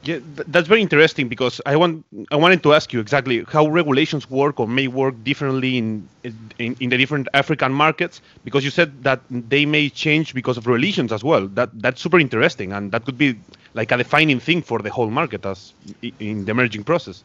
Yeah, 0.03 0.17
that's 0.47 0.67
very 0.67 0.81
interesting 0.81 1.27
because 1.29 1.61
I 1.63 1.75
want 1.75 2.03
I 2.31 2.35
wanted 2.35 2.63
to 2.63 2.73
ask 2.73 2.91
you 2.91 2.99
exactly 2.99 3.45
how 3.47 3.67
regulations 3.67 4.27
work 4.31 4.59
or 4.59 4.67
may 4.67 4.87
work 4.87 5.23
differently 5.23 5.77
in 5.77 6.09
in, 6.23 6.75
in 6.79 6.89
the 6.89 6.97
different 6.97 7.27
African 7.35 7.71
markets 7.71 8.19
because 8.43 8.63
you 8.63 8.71
said 8.71 9.03
that 9.03 9.21
they 9.29 9.63
may 9.67 9.89
change 9.89 10.33
because 10.33 10.57
of 10.57 10.65
religions 10.65 11.11
as 11.11 11.23
well. 11.23 11.47
That 11.47 11.69
that's 11.79 12.01
super 12.01 12.19
interesting 12.19 12.73
and 12.73 12.91
that 12.93 13.05
could 13.05 13.17
be 13.17 13.37
like 13.75 13.91
a 13.91 13.97
defining 13.97 14.39
thing 14.39 14.63
for 14.63 14.79
the 14.79 14.89
whole 14.89 15.11
market 15.11 15.45
as 15.45 15.73
in 16.01 16.45
the 16.45 16.51
emerging 16.51 16.83
process. 16.83 17.23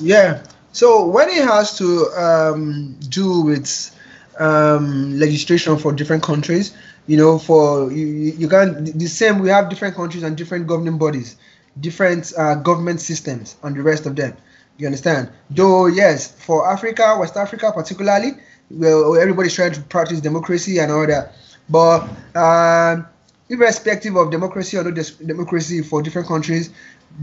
Yeah. 0.00 0.42
So 0.72 1.06
when 1.06 1.28
it 1.28 1.44
has 1.44 1.78
to 1.78 2.06
um, 2.16 2.96
do 3.08 3.42
with 3.42 3.94
um, 4.38 5.18
legislation 5.18 5.76
for 5.78 5.92
different 5.92 6.22
countries, 6.22 6.74
you 7.06 7.16
know, 7.16 7.38
for 7.38 7.90
you, 7.92 8.06
you 8.06 8.48
can 8.48 8.84
the 8.84 9.06
same. 9.06 9.38
We 9.38 9.48
have 9.50 9.68
different 9.68 9.96
countries 9.96 10.22
and 10.22 10.36
different 10.36 10.66
governing 10.66 10.98
bodies 10.98 11.36
different 11.80 12.32
uh, 12.36 12.54
government 12.56 13.00
systems 13.00 13.56
and 13.62 13.76
the 13.76 13.82
rest 13.82 14.06
of 14.06 14.16
them. 14.16 14.36
You 14.78 14.86
understand? 14.86 15.30
Though, 15.50 15.86
yes, 15.86 16.32
for 16.32 16.70
Africa, 16.70 17.16
West 17.18 17.36
Africa 17.36 17.72
particularly, 17.74 18.32
well, 18.70 19.16
everybody's 19.16 19.54
trying 19.54 19.72
to 19.72 19.80
practice 19.82 20.20
democracy 20.20 20.78
and 20.78 20.92
all 20.92 21.06
that. 21.06 21.34
But 21.68 22.08
uh, 22.34 23.02
irrespective 23.48 24.16
of 24.16 24.30
democracy 24.30 24.76
or 24.76 24.84
no 24.84 24.90
democracy 24.92 25.82
for 25.82 26.02
different 26.02 26.28
countries, 26.28 26.70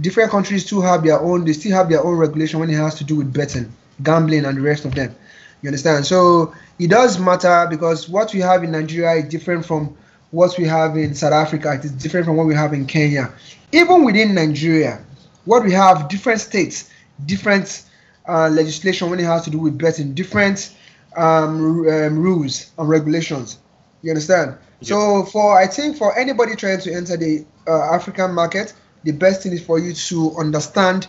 different 0.02 0.32
countries 0.32 0.66
too 0.66 0.82
have 0.82 1.04
their 1.04 1.20
own. 1.20 1.46
They 1.46 1.54
still 1.54 1.76
have 1.76 1.90
their 1.90 2.04
own 2.04 2.18
regulation 2.18 2.60
when 2.60 2.70
it 2.70 2.76
has 2.76 2.96
to 2.96 3.04
do 3.04 3.16
with 3.16 3.34
betting, 3.34 3.72
gambling, 4.04 4.46
and 4.46 4.58
the 4.58 4.62
rest 4.62 4.86
of 4.86 4.94
them. 4.94 5.16
You 5.62 5.70
understand? 5.70 6.06
So 6.06 6.54
it 6.80 6.90
does 6.90 7.20
matter 7.20 7.68
because 7.70 8.10
what 8.10 8.34
we 8.34 8.40
have 8.42 8.64
in 8.64 8.72
Nigeria 8.72 9.14
is 9.24 9.30
different 9.30 9.66
from 9.66 9.96
what 10.32 10.58
we 10.58 10.66
have 10.66 10.98
in 10.98 11.16
South 11.16 11.34
Africa. 11.34 11.74
It 11.74 11.86
is 11.86 11.92
different 11.92 12.26
from 12.26 12.36
what 12.36 12.46
we 12.46 12.56
have 12.56 12.74
in 12.74 12.86
Kenya. 12.86 13.32
Even 13.72 14.04
within 14.04 14.36
Nigeria, 14.36 15.04
what 15.46 15.64
we 15.64 15.72
have 15.72 16.10
different 16.10 16.42
states, 16.42 16.90
different 17.26 17.84
uh, 18.28 18.50
legislation 18.50 19.10
when 19.10 19.20
it 19.20 19.24
has 19.26 19.44
to 19.44 19.50
do 19.50 19.60
with 19.60 19.78
betting, 19.78 20.14
different 20.14 20.76
um, 21.16 21.88
um, 21.88 22.20
rules 22.20 22.72
and 22.78 22.90
regulations. 22.90 23.60
You 24.02 24.12
understand? 24.12 24.58
So 24.82 25.24
for 25.24 25.58
I 25.58 25.68
think 25.68 25.98
for 25.98 26.18
anybody 26.18 26.56
trying 26.56 26.82
to 26.82 26.94
enter 26.94 27.18
the 27.18 27.46
uh, 27.68 27.94
African 27.94 28.34
market, 28.34 28.74
the 29.04 29.12
best 29.12 29.44
thing 29.44 29.54
is 29.54 29.64
for 29.64 29.80
you 29.80 29.94
to 29.94 30.36
understand 30.38 31.08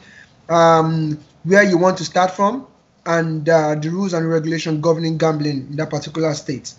um, 0.49 1.19
where 1.45 1.63
you 1.63 1.77
want 1.77 1.99
to 1.99 2.05
start 2.05 2.31
from 2.31 2.67
and 3.07 3.49
uh, 3.49 3.75
the 3.75 3.91
rules 3.91 4.13
and 4.13 4.29
regulation 4.29 4.81
governing 4.81 5.17
gambling 5.19 5.59
in 5.69 5.77
that 5.77 5.91
particular 5.91 6.35
state. 6.35 6.75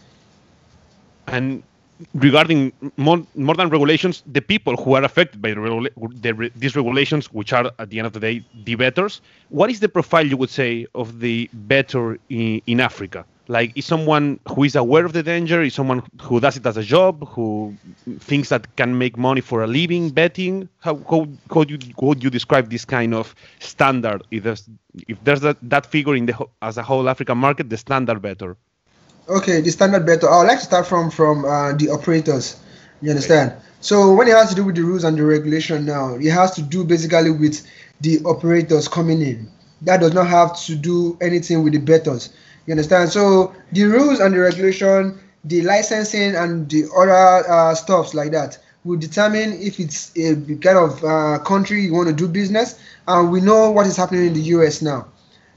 And 1.27 1.63
regarding 2.13 2.71
more, 2.97 3.25
more 3.35 3.55
than 3.55 3.69
regulations, 3.69 4.23
the 4.25 4.41
people 4.41 4.75
who 4.77 4.93
are 4.93 5.03
affected 5.03 5.41
by 5.41 5.49
the, 5.49 5.89
the, 6.21 6.51
these 6.55 6.75
regulations, 6.75 7.31
which 7.33 7.53
are 7.53 7.71
at 7.79 7.89
the 7.89 7.99
end 7.99 8.07
of 8.07 8.13
the 8.13 8.19
day 8.19 8.45
the 8.63 8.75
bettors, 8.75 9.21
what 9.49 9.69
is 9.69 9.79
the 9.79 9.89
profile 9.89 10.25
you 10.25 10.37
would 10.37 10.49
say 10.49 10.85
of 10.95 11.19
the 11.19 11.49
bettor 11.53 12.19
in, 12.29 12.61
in 12.67 12.79
Africa? 12.79 13.25
Like, 13.49 13.77
is 13.77 13.85
someone 13.85 14.39
who 14.49 14.63
is 14.65 14.75
aware 14.75 15.05
of 15.05 15.13
the 15.13 15.23
danger? 15.23 15.61
Is 15.61 15.73
someone 15.73 16.03
who 16.21 16.39
does 16.39 16.57
it 16.57 16.65
as 16.65 16.75
a 16.75 16.83
job? 16.83 17.27
Who 17.29 17.75
thinks 18.19 18.49
that 18.49 18.75
can 18.75 18.97
make 18.97 19.17
money 19.17 19.41
for 19.41 19.63
a 19.63 19.67
living 19.67 20.09
betting? 20.09 20.67
How 20.79 20.97
how, 21.09 21.27
how 21.53 21.63
do 21.63 21.75
you, 21.75 21.93
would 22.01 22.23
you 22.23 22.29
describe 22.29 22.69
this 22.69 22.83
kind 22.83 23.13
of 23.13 23.33
standard? 23.59 24.23
If 24.31 24.43
there's 24.43 24.69
if 25.07 25.23
there's 25.23 25.41
that, 25.41 25.57
that 25.61 25.85
figure 25.85 26.15
in 26.15 26.25
the 26.25 26.45
as 26.61 26.77
a 26.77 26.83
whole 26.83 27.07
African 27.07 27.37
market, 27.37 27.69
the 27.69 27.77
standard 27.77 28.21
bettor. 28.21 28.57
Okay, 29.29 29.61
the 29.61 29.71
standard 29.71 30.05
bettor. 30.05 30.29
I 30.29 30.39
would 30.39 30.47
like 30.47 30.59
to 30.59 30.65
start 30.65 30.85
from 30.85 31.09
from 31.09 31.45
uh, 31.45 31.73
the 31.73 31.89
operators. 31.89 32.59
You 33.01 33.11
understand? 33.11 33.51
Okay. 33.51 33.61
So 33.79 34.13
when 34.13 34.27
it 34.27 34.35
has 34.35 34.49
to 34.49 34.55
do 34.55 34.63
with 34.63 34.75
the 34.75 34.83
rules 34.83 35.03
and 35.03 35.17
the 35.17 35.23
regulation 35.23 35.85
now, 35.85 36.15
it 36.15 36.31
has 36.31 36.51
to 36.55 36.61
do 36.61 36.83
basically 36.83 37.31
with 37.31 37.65
the 38.01 38.19
operators 38.25 38.87
coming 38.87 39.21
in. 39.21 39.49
That 39.81 40.01
does 40.01 40.13
not 40.13 40.27
have 40.27 40.59
to 40.61 40.75
do 40.75 41.17
anything 41.21 41.63
with 41.63 41.73
the 41.73 41.79
bettors. 41.79 42.33
You 42.67 42.73
understand? 42.73 43.09
So 43.11 43.55
the 43.71 43.85
rules 43.85 44.19
and 44.19 44.35
the 44.35 44.39
regulation, 44.39 45.19
the 45.45 45.63
licensing 45.63 46.35
and 46.35 46.69
the 46.69 46.85
other 46.95 47.49
uh, 47.51 47.75
stuffs 47.75 48.13
like 48.13 48.31
that 48.33 48.59
will 48.83 48.97
determine 48.97 49.53
if 49.53 49.79
it's 49.79 50.11
a 50.17 50.35
kind 50.35 50.77
of 50.77 51.03
uh, 51.03 51.39
country 51.39 51.81
you 51.83 51.93
want 51.93 52.09
to 52.09 52.15
do 52.15 52.27
business. 52.27 52.79
And 53.07 53.31
we 53.31 53.41
know 53.41 53.71
what 53.71 53.87
is 53.87 53.97
happening 53.97 54.27
in 54.27 54.33
the 54.33 54.41
US 54.57 54.81
now 54.81 55.07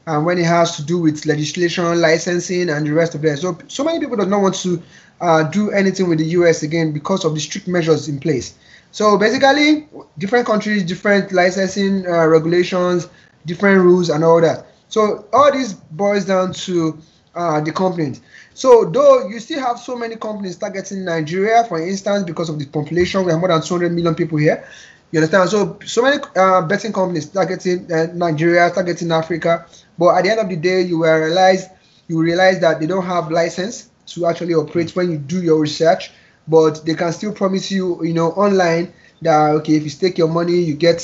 And 0.07 0.25
when 0.27 0.39
it 0.39 0.47
has 0.47 0.77
to 0.77 0.85
do 0.85 0.99
with 0.99 1.27
legislation, 1.27 2.01
licensing, 2.01 2.71
and 2.71 2.87
the 2.87 2.93
rest 2.93 3.15
of 3.15 3.23
that. 3.23 3.39
So, 3.39 3.59
so 3.69 3.85
many 3.85 4.01
people 4.01 4.17
do 4.17 4.27
not 4.27 4.41
want 4.43 4.55
to 4.57 4.83
uh, 5.21 5.45
do 5.45 5.71
anything 5.71 6.09
with 6.09 6.19
the 6.19 6.27
US 6.39 6.63
again 6.63 6.93
because 6.93 7.25
of 7.25 7.35
the 7.35 7.41
strict 7.41 7.69
measures 7.69 8.09
in 8.09 8.19
place. 8.21 8.55
So 8.93 9.17
basically, 9.19 9.89
different 10.19 10.47
countries, 10.47 10.85
different 10.85 11.33
licensing 11.33 12.07
uh, 12.07 12.27
regulations, 12.27 13.09
different 13.47 13.83
rules, 13.83 14.11
and 14.11 14.25
all 14.25 14.41
that. 14.41 14.67
So 14.91 15.25
all 15.33 15.51
this 15.53 15.73
boils 15.73 16.27
down 16.27 16.53
to 16.53 16.99
uh, 17.35 17.61
the 17.61 17.73
companies. 17.73 18.21
So 18.55 18.85
though 18.85 19.29
you 19.29 19.39
still 19.39 19.61
have 19.61 19.79
so 19.79 19.97
many 19.97 20.17
companies 20.17 20.57
targeting 20.57 21.05
Nigeria, 21.05 21.65
for 21.65 21.81
instance, 21.81 22.25
because 22.25 22.49
of 22.49 22.59
the 22.59 22.67
population, 22.67 23.25
we 23.25 23.31
have 23.31 23.41
more 23.41 23.49
than 23.49 23.63
200 23.63 23.93
million 23.93 24.15
people 24.15 24.37
here. 24.37 24.67
You 25.13 25.21
understand? 25.21 25.49
So 25.49 25.79
so 25.85 26.03
many 26.03 26.23
uh, 26.37 26.63
betting 26.63 26.93
companies 26.93 27.29
targeting 27.31 27.91
uh, 27.91 28.09
Nigeria, 28.15 28.71
targeting 28.71 29.11
Africa. 29.13 29.67
But 29.97 30.17
at 30.17 30.25
the 30.25 30.31
end 30.31 30.41
of 30.41 30.49
the 30.49 30.57
day, 30.57 30.83
you 30.83 30.99
will 30.99 31.19
realize 31.19 31.69
you 32.09 32.21
realize 32.21 32.61
that 32.61 32.81
they 32.81 32.87
don't 32.87 33.05
have 33.05 33.31
license 33.31 33.91
to 34.07 34.27
actually 34.27 34.55
operate 34.55 34.95
when 34.97 35.11
you 35.11 35.19
do 35.19 35.41
your 35.43 35.61
research, 35.61 36.11
but 36.49 36.85
they 36.85 36.95
can 36.95 37.13
still 37.13 37.33
promise 37.33 37.71
you, 37.71 38.05
you 38.05 38.13
know, 38.13 38.33
online 38.33 38.93
that 39.23 39.51
okay, 39.51 39.75
if 39.75 39.85
you 39.85 39.91
stake 39.91 40.19
your 40.19 40.29
money, 40.29 40.61
you 40.61 40.75
get 40.75 41.01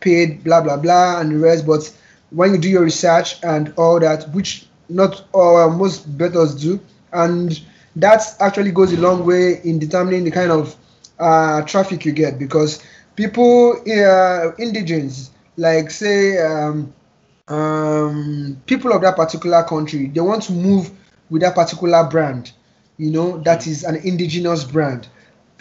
paid, 0.00 0.44
blah 0.44 0.60
blah 0.60 0.76
blah, 0.76 1.20
and 1.20 1.32
the 1.32 1.38
rest. 1.38 1.66
But 1.66 1.92
when 2.30 2.52
you 2.52 2.58
do 2.58 2.68
your 2.68 2.82
research 2.82 3.42
and 3.42 3.72
all 3.76 4.00
that, 4.00 4.28
which 4.30 4.66
not 4.88 5.24
all 5.32 5.70
most 5.70 6.16
bettors 6.18 6.54
do, 6.54 6.80
and 7.12 7.60
that 7.96 8.22
actually 8.40 8.70
goes 8.72 8.92
a 8.92 8.96
long 8.96 9.24
way 9.24 9.60
in 9.64 9.78
determining 9.78 10.24
the 10.24 10.30
kind 10.30 10.50
of 10.50 10.76
uh, 11.18 11.62
traffic 11.62 12.04
you 12.04 12.12
get 12.12 12.38
because 12.38 12.82
people, 13.14 13.72
uh, 13.90 14.52
indigenous, 14.58 15.30
like 15.56 15.90
say 15.90 16.38
um, 16.38 16.92
um, 17.48 18.60
people 18.66 18.92
of 18.92 19.00
that 19.02 19.16
particular 19.16 19.62
country 19.62 20.08
they 20.08 20.20
want 20.20 20.42
to 20.42 20.52
move 20.52 20.90
with 21.30 21.40
that 21.42 21.54
particular 21.54 22.06
brand 22.08 22.52
you 22.98 23.10
know 23.10 23.38
that 23.38 23.66
is 23.66 23.84
an 23.84 23.96
indigenous 23.96 24.64
brand 24.64 25.08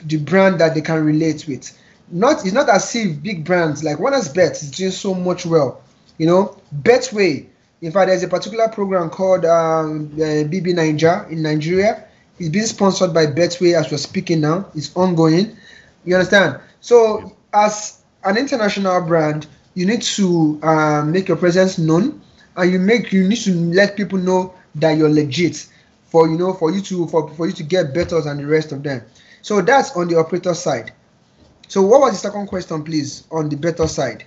the 0.04 0.18
brand 0.18 0.60
that 0.60 0.74
they 0.76 0.82
can 0.82 1.04
relate 1.04 1.48
with. 1.48 1.78
Not 2.12 2.46
it's 2.46 2.54
not 2.54 2.70
as 2.70 2.96
if 2.96 3.22
big 3.24 3.44
brands 3.44 3.84
like 3.84 4.00
Winners 4.00 4.30
Bet 4.30 4.52
is 4.62 4.72
doing 4.72 4.92
so 4.92 5.14
much 5.14 5.46
well 5.46 5.82
you 6.18 6.26
know 6.26 6.58
betway 6.82 7.48
in 7.82 7.92
fact 7.92 8.08
there's 8.08 8.24
a 8.24 8.28
particular 8.28 8.68
program 8.70 9.10
called 9.10 9.46
um, 9.46 10.10
uh, 10.16 10.48
BBNaija 10.48 11.30
in 11.30 11.42
nigeria. 11.42 12.06
It's 12.38 12.50
being 12.50 12.66
sponsored 12.66 13.14
by 13.14 13.28
betway 13.28 13.80
as 13.80 13.90
we're 13.90 13.98
speaking 13.98 14.42
now. 14.42 14.70
It's 14.76 14.94
ongoing. 14.98 15.56
You 16.04 16.16
understand? 16.16 16.60
So 16.82 17.34
as 17.54 18.02
an 18.26 18.38
international 18.38 19.02
brand 19.02 19.48
you 19.74 19.86
need 19.86 20.02
to 20.02 20.60
uh, 20.64 21.04
make 21.06 21.28
your 21.28 21.38
presence 21.38 21.78
known 21.78 22.22
and 22.58 22.72
you 22.72 22.80
make 22.80 23.12
you 23.12 23.28
need 23.28 23.38
to 23.40 23.54
let 23.54 23.96
people 23.98 24.18
know 24.18 24.54
that 24.76 24.98
you're 24.98 25.10
legit 25.10 25.68
for 26.06 26.28
you 26.28 26.38
know 26.38 26.54
for 26.54 26.72
you 26.72 26.82
to 26.82 27.08
for, 27.08 27.30
for 27.36 27.48
you 27.48 27.54
to 27.54 27.64
get 27.64 27.94
better 27.94 28.22
than 28.22 28.38
the 28.38 28.46
rest 28.46 28.72
of 28.72 28.84
them. 28.84 29.02
So 29.42 29.62
that's 29.62 29.96
on 29.96 30.08
the 30.08 30.18
operator 30.18 30.54
side. 30.54 30.92
So 31.68 31.82
what 31.82 32.00
was 32.02 32.14
the 32.14 32.18
second 32.18 32.48
question 32.48 32.84
please 32.84 33.26
on 33.32 33.50
the 33.50 33.58
bettor 33.58 33.88
side 33.88 34.26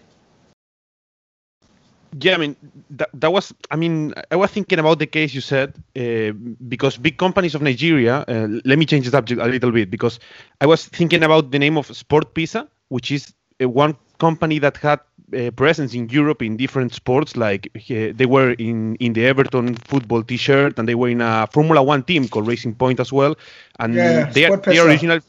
yeah, 2.21 2.35
I 2.35 2.39
mean 2.39 2.57
that, 2.91 3.09
that 3.15 3.33
was. 3.33 3.53
I 3.71 3.77
mean, 3.77 4.15
I 4.31 4.37
was 4.37 4.51
thinking 4.51 4.79
about 4.79 4.99
the 4.99 5.07
case 5.07 5.35
you 5.35 5.41
said 5.41 5.75
uh, 5.97 6.33
because 6.69 6.97
big 6.97 7.19
companies 7.19 7.55
of 7.55 7.63
Nigeria. 7.63 8.25
Uh, 8.29 8.49
let 8.65 8.79
me 8.79 8.87
change 8.87 9.05
the 9.05 9.11
subject 9.11 9.41
a 9.41 9.47
little 9.47 9.71
bit 9.73 9.91
because 9.91 10.19
I 10.61 10.67
was 10.67 10.87
thinking 10.87 11.23
about 11.23 11.51
the 11.51 11.59
name 11.59 11.77
of 11.77 11.89
SportPesa, 11.89 12.69
which 12.89 13.11
is 13.11 13.33
uh, 13.63 13.69
one 13.69 13.97
company 14.19 14.59
that 14.59 14.77
had 14.77 15.01
uh, 15.37 15.51
presence 15.53 15.95
in 15.95 16.09
Europe 16.09 16.43
in 16.43 16.57
different 16.57 16.95
sports. 16.95 17.37
Like 17.37 17.71
uh, 17.77 18.13
they 18.15 18.27
were 18.27 18.53
in 18.53 18.97
in 18.97 19.13
the 19.13 19.27
Everton 19.27 19.75
football 19.77 20.23
T-shirt, 20.23 20.79
and 20.79 20.89
they 20.89 20.95
were 20.95 21.09
in 21.09 21.21
a 21.21 21.47
Formula 21.53 21.83
One 21.83 22.03
team 22.03 22.29
called 22.29 22.47
Racing 22.47 22.75
Point 22.75 23.01
as 23.01 23.13
well. 23.13 23.37
And 23.79 23.95
Yeah, 23.95 24.25
they 24.33 24.45
are 24.45 24.57
they 24.69 24.79
are 24.79 24.87
original 24.89 25.21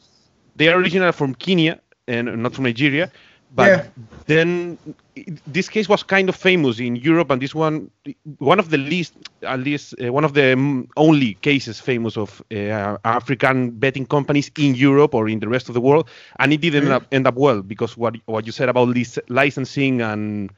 they 0.56 0.68
are 0.70 0.78
original 0.80 1.12
from 1.12 1.36
Kenya 1.36 1.80
and 2.08 2.42
not 2.42 2.54
from 2.56 2.66
Nigeria. 2.66 3.12
But 3.56 3.68
Yeah. 3.68 3.84
then 4.28 4.78
this 5.46 5.70
case 5.70 5.90
was 5.90 6.04
kind 6.04 6.30
of 6.30 6.36
famous 6.36 6.80
in 6.80 6.96
Europe, 6.96 7.32
and 7.32 7.42
this 7.42 7.56
one, 7.56 7.90
one 8.38 8.60
of 8.60 8.70
the 8.70 8.78
least, 8.78 9.14
at 9.44 9.60
least 9.60 9.94
uh, 10.02 10.12
one 10.14 10.24
of 10.24 10.34
the 10.34 10.56
mm, 10.56 10.88
only 10.96 11.34
cases 11.36 11.80
famous 11.80 12.18
of 12.18 12.42
uh, 12.52 12.98
African 13.04 13.72
betting 13.72 14.06
companies 14.06 14.52
in 14.58 14.76
Europe 14.76 15.14
or 15.16 15.28
in 15.30 15.40
the 15.40 15.48
rest 15.48 15.70
of 15.70 15.74
the 15.74 15.82
world, 15.82 16.10
and 16.40 16.54
it 16.54 16.62
didn't 16.62 16.84
end, 16.84 16.94
up, 16.94 17.08
end 17.12 17.28
up 17.28 17.36
well 17.36 17.62
because 17.62 17.98
what 17.98 18.16
what 18.26 18.46
you 18.46 18.52
said 18.52 18.70
about 18.70 18.88
lic- 18.90 19.24
licensing 19.30 20.02
and 20.02 20.52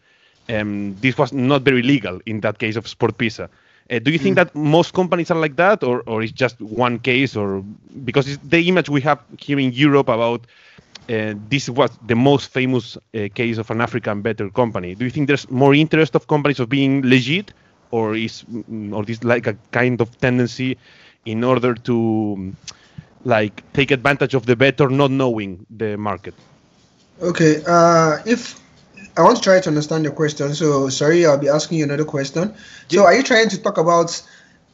um, 0.50 0.96
this 1.00 1.18
was 1.18 1.32
not 1.34 1.64
very 1.64 1.82
legal 1.82 2.20
in 2.26 2.42
that 2.42 2.60
case 2.60 2.76
of 2.76 2.86
SportPesa. 2.86 3.50
Uh, 3.90 4.00
do 4.00 4.12
you 4.12 4.18
think 4.20 4.36
that 4.36 4.54
most 4.56 4.94
companies 4.94 5.32
are 5.32 5.40
like 5.40 5.56
that, 5.56 5.84
or, 5.84 6.02
or 6.08 6.22
it's 6.22 6.32
just 6.32 6.60
one 6.62 7.00
case, 7.00 7.36
or 7.36 7.64
because 8.04 8.28
it's 8.28 8.44
the 8.44 8.68
image 8.68 8.90
we 8.90 9.02
have 9.02 9.20
here 9.40 9.60
in 9.60 9.72
Europe 9.72 10.10
about 10.10 10.46
uh, 11.12 11.34
this 11.50 11.70
was 11.70 11.92
the 12.08 12.16
most 12.16 12.50
famous 12.52 12.98
uh, 12.98 13.28
case 13.34 13.58
of 13.58 13.70
an 13.72 13.82
African 13.82 14.22
better 14.22 14.50
company. 14.50 14.96
Do 14.96 15.06
you 15.06 15.12
think 15.12 15.28
there's 15.28 15.50
more 15.50 15.74
interest 15.74 16.16
of 16.16 16.28
companies 16.28 16.60
of 16.60 16.70
being 16.70 17.02
legit, 17.04 17.54
or 17.92 18.16
is 18.16 18.44
mm, 18.44 18.94
or 18.94 19.04
this 19.04 19.24
like 19.24 19.48
a 19.48 19.56
kind 19.72 20.00
of 20.02 20.18
tendency 20.20 20.78
in 21.26 21.44
order 21.44 21.74
to 21.74 22.36
mm, 22.38 22.54
like 23.26 23.64
take 23.74 23.92
advantage 23.92 24.34
of 24.34 24.46
the 24.46 24.56
better 24.56 24.90
not 24.90 25.12
knowing 25.12 25.66
the 25.78 25.98
market? 25.98 26.34
Okay. 27.22 27.62
Uh, 27.68 28.18
if 28.26 28.60
I 29.18 29.22
want 29.22 29.38
to 29.38 29.44
try 29.44 29.60
to 29.60 29.70
understand 29.70 30.04
your 30.04 30.14
question, 30.14 30.56
so 30.56 30.90
sorry, 30.90 31.26
I'll 31.26 31.38
be 31.38 31.50
asking 31.50 31.80
you 31.80 31.84
another 31.84 32.06
question. 32.06 32.54
So, 32.88 33.04
are 33.04 33.14
you 33.14 33.24
trying 33.24 33.50
to 33.50 33.62
talk 33.62 33.78
about 33.78 34.22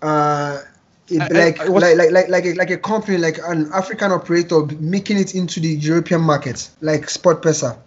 uh, 0.02 0.62
it, 1.10 1.22
I- 1.22 1.26
I- 1.26 1.46
like, 1.46 1.60
I 1.62 1.70
was- 1.70 1.84
like 1.84 1.98
like 1.98 2.12
like 2.12 2.30
like 2.30 2.46
a, 2.46 2.54
like 2.54 2.70
a 2.72 2.78
company, 2.78 3.18
like 3.18 3.38
an 3.46 3.70
African 3.74 4.12
operator 4.12 4.66
making 4.80 5.18
it 5.18 5.36
into 5.36 5.60
the 5.60 5.70
European 5.70 6.22
market, 6.22 6.70
like 6.82 7.10
Sport 7.10 7.42
Pesa? 7.42 7.78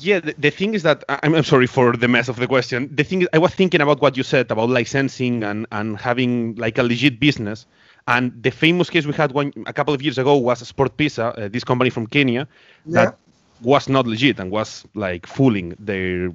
Yeah, 0.00 0.18
the, 0.18 0.34
the 0.38 0.50
thing 0.50 0.74
is 0.74 0.82
that 0.82 1.04
I'm, 1.08 1.34
I'm 1.34 1.44
sorry 1.44 1.68
for 1.68 1.96
the 1.96 2.08
mess 2.08 2.28
of 2.28 2.36
the 2.36 2.46
question. 2.48 2.88
The 2.92 3.04
thing 3.04 3.22
is, 3.22 3.28
I 3.32 3.38
was 3.38 3.54
thinking 3.54 3.80
about 3.80 4.00
what 4.02 4.16
you 4.16 4.24
said 4.24 4.50
about 4.50 4.68
licensing 4.68 5.44
and, 5.44 5.64
and 5.70 5.96
having 5.96 6.56
like 6.56 6.76
a 6.78 6.82
legit 6.82 7.20
business. 7.20 7.66
And 8.08 8.32
the 8.42 8.50
famous 8.50 8.90
case 8.90 9.06
we 9.06 9.12
had 9.14 9.30
one 9.32 9.52
a 9.66 9.72
couple 9.72 9.94
of 9.94 10.02
years 10.02 10.18
ago 10.18 10.36
was 10.36 10.60
SportPesa, 10.62 11.38
uh, 11.38 11.48
this 11.48 11.62
company 11.64 11.90
from 11.90 12.06
Kenya, 12.08 12.48
Yeah. 12.84 13.04
that 13.04 13.18
was 13.62 13.88
not 13.88 14.06
legit 14.08 14.38
and 14.40 14.50
was 14.50 14.84
like 14.94 15.24
fooling 15.26 15.76
their 15.78 16.30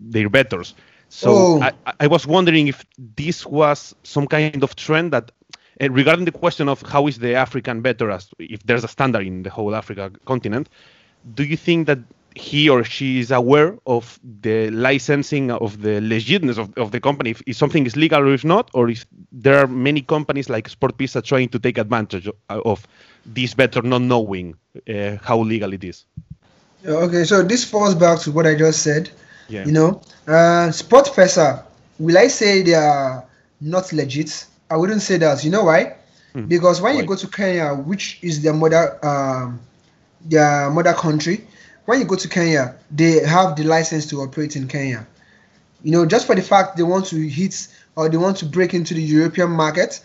their 0.00 0.28
bettors. 0.30 0.74
So 1.10 1.30
Oh. 1.30 1.60
I, 1.62 1.72
I 2.00 2.06
was 2.06 2.26
wondering 2.26 2.68
if 2.68 2.84
this 3.16 3.44
was 3.46 3.94
some 4.02 4.26
kind 4.26 4.62
of 4.62 4.76
trend 4.76 5.12
that, 5.12 5.30
uh, 5.80 5.90
regarding 5.90 6.24
the 6.24 6.32
question 6.32 6.68
of 6.68 6.82
how 6.82 7.06
is 7.06 7.18
the 7.18 7.34
African 7.34 7.80
better, 7.80 8.10
as 8.10 8.30
if 8.38 8.62
there's 8.64 8.84
a 8.84 8.88
standard 8.88 9.26
in 9.26 9.42
the 9.42 9.50
whole 9.50 9.74
Africa 9.74 10.10
continent, 10.24 10.68
do 11.34 11.44
you 11.44 11.56
think 11.56 11.86
that 11.86 11.98
he 12.34 12.68
or 12.68 12.84
she 12.84 13.18
is 13.18 13.30
aware 13.30 13.76
of 13.86 14.20
the 14.42 14.70
licensing 14.70 15.50
of 15.50 15.82
the 15.82 16.00
legitimacy 16.00 16.60
of, 16.60 16.72
of 16.76 16.92
the 16.92 17.00
company 17.00 17.30
if, 17.30 17.42
if 17.46 17.56
something 17.56 17.84
is 17.84 17.96
legal 17.96 18.20
or 18.20 18.32
if 18.32 18.44
not 18.44 18.70
or 18.74 18.88
if 18.88 19.04
there 19.32 19.58
are 19.58 19.66
many 19.66 20.00
companies 20.00 20.48
like 20.48 20.68
SportPesa 20.68 21.24
trying 21.24 21.48
to 21.48 21.58
take 21.58 21.78
advantage 21.78 22.28
of, 22.28 22.36
of 22.48 22.86
this 23.26 23.54
better 23.54 23.82
not 23.82 24.02
knowing 24.02 24.54
uh, 24.88 25.16
how 25.20 25.38
legal 25.40 25.72
it 25.72 25.82
is 25.82 26.04
Okay, 26.86 27.24
so 27.24 27.42
this 27.42 27.64
falls 27.64 27.94
back 27.94 28.20
to 28.20 28.32
what 28.32 28.46
I 28.46 28.54
just 28.54 28.82
said. 28.82 29.10
yeah 29.48 29.64
You 29.64 29.72
know, 29.72 30.00
uh, 30.26 30.70
Sport 30.70 31.10
Pesa, 31.14 31.64
will 31.98 32.16
I 32.16 32.28
say 32.28 32.62
they 32.62 32.74
are 32.74 33.24
not 33.60 33.92
legit? 33.92 34.46
I 34.70 34.76
wouldn't 34.76 35.02
say 35.02 35.16
that. 35.18 35.44
You 35.44 35.50
know 35.50 35.64
why? 35.64 35.96
Because 36.46 36.80
when 36.80 36.96
you 36.96 37.04
go 37.04 37.16
to 37.16 37.26
Kenya, 37.26 37.74
which 37.74 38.18
is 38.22 38.42
their 38.42 38.52
mother, 38.52 39.04
um, 39.04 39.60
their 40.20 40.70
mother 40.70 40.92
country, 40.92 41.46
when 41.86 42.00
you 42.00 42.04
go 42.04 42.16
to 42.16 42.28
Kenya, 42.28 42.76
they 42.90 43.24
have 43.24 43.56
the 43.56 43.64
license 43.64 44.06
to 44.10 44.20
operate 44.20 44.56
in 44.56 44.68
Kenya. 44.68 45.06
You 45.82 45.92
know, 45.92 46.06
just 46.06 46.26
for 46.26 46.34
the 46.34 46.42
fact 46.42 46.76
they 46.76 46.82
want 46.82 47.06
to 47.06 47.16
hit 47.16 47.66
or 47.96 48.08
they 48.08 48.18
want 48.18 48.36
to 48.38 48.44
break 48.46 48.74
into 48.74 48.94
the 48.94 49.02
European 49.02 49.50
market, 49.50 50.00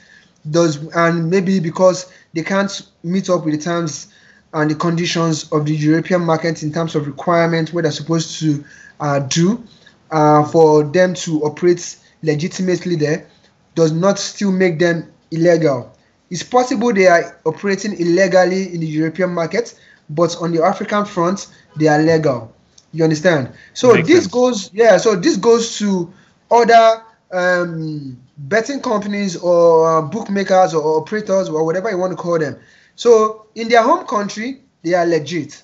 does 0.50 0.78
and 0.94 1.30
maybe 1.30 1.60
because 1.60 2.12
they 2.34 2.44
can't 2.44 2.82
meet 3.04 3.30
up 3.30 3.46
with 3.46 3.56
the 3.56 3.62
terms 3.62 4.08
and 4.54 4.70
the 4.70 4.76
conditions 4.76 5.52
of 5.52 5.66
the 5.66 5.76
European 5.76 6.22
market 6.22 6.64
in 6.64 6.72
terms 6.72 6.96
of 6.96 7.08
requirements, 7.08 7.74
what 7.74 7.84
they're 7.84 7.92
supposed 7.92 8.40
to 8.40 8.64
uh, 9.00 9.20
do 9.20 9.64
uh, 10.12 10.44
for 10.46 10.84
them 10.84 11.14
to 11.16 11.42
operate 11.44 11.98
legitimately 12.22 12.96
there, 12.96 13.28
does 13.76 13.92
not 13.92 14.20
still 14.20 14.52
make 14.52 14.80
them 14.80 15.12
illegal. 15.32 15.96
It's 16.30 16.44
possible 16.44 16.94
they 16.94 17.08
are 17.08 17.40
operating 17.46 17.94
illegally 18.00 18.74
in 18.74 18.80
the 18.80 18.88
European 18.88 19.32
market, 19.34 19.80
but 20.10 20.36
on 20.42 20.52
the 20.52 20.64
African 20.64 21.06
front, 21.06 21.48
they 21.76 21.88
are 21.88 22.02
legal. 22.02 22.54
You 22.92 23.04
understand? 23.04 23.52
So 23.74 23.94
Makes 23.94 24.08
this 24.08 24.20
sense. 24.24 24.34
goes, 24.34 24.74
yeah. 24.74 24.98
So 24.98 25.16
this 25.16 25.38
goes 25.38 25.78
to 25.80 26.12
other 26.52 27.04
um, 27.32 28.18
betting 28.38 28.82
companies 28.82 29.36
or 29.38 29.88
uh, 29.98 30.02
bookmakers 30.02 30.74
or 30.74 31.00
operators 31.02 31.50
or 31.50 31.66
whatever 31.66 31.90
you 31.90 31.98
want 31.98 32.12
to 32.12 32.18
call 32.18 32.38
them. 32.40 32.58
So 32.96 33.48
in 33.56 33.70
their 33.70 33.82
home 33.84 34.06
country, 34.06 34.62
they 34.84 34.94
are 34.94 35.06
legit. 35.06 35.64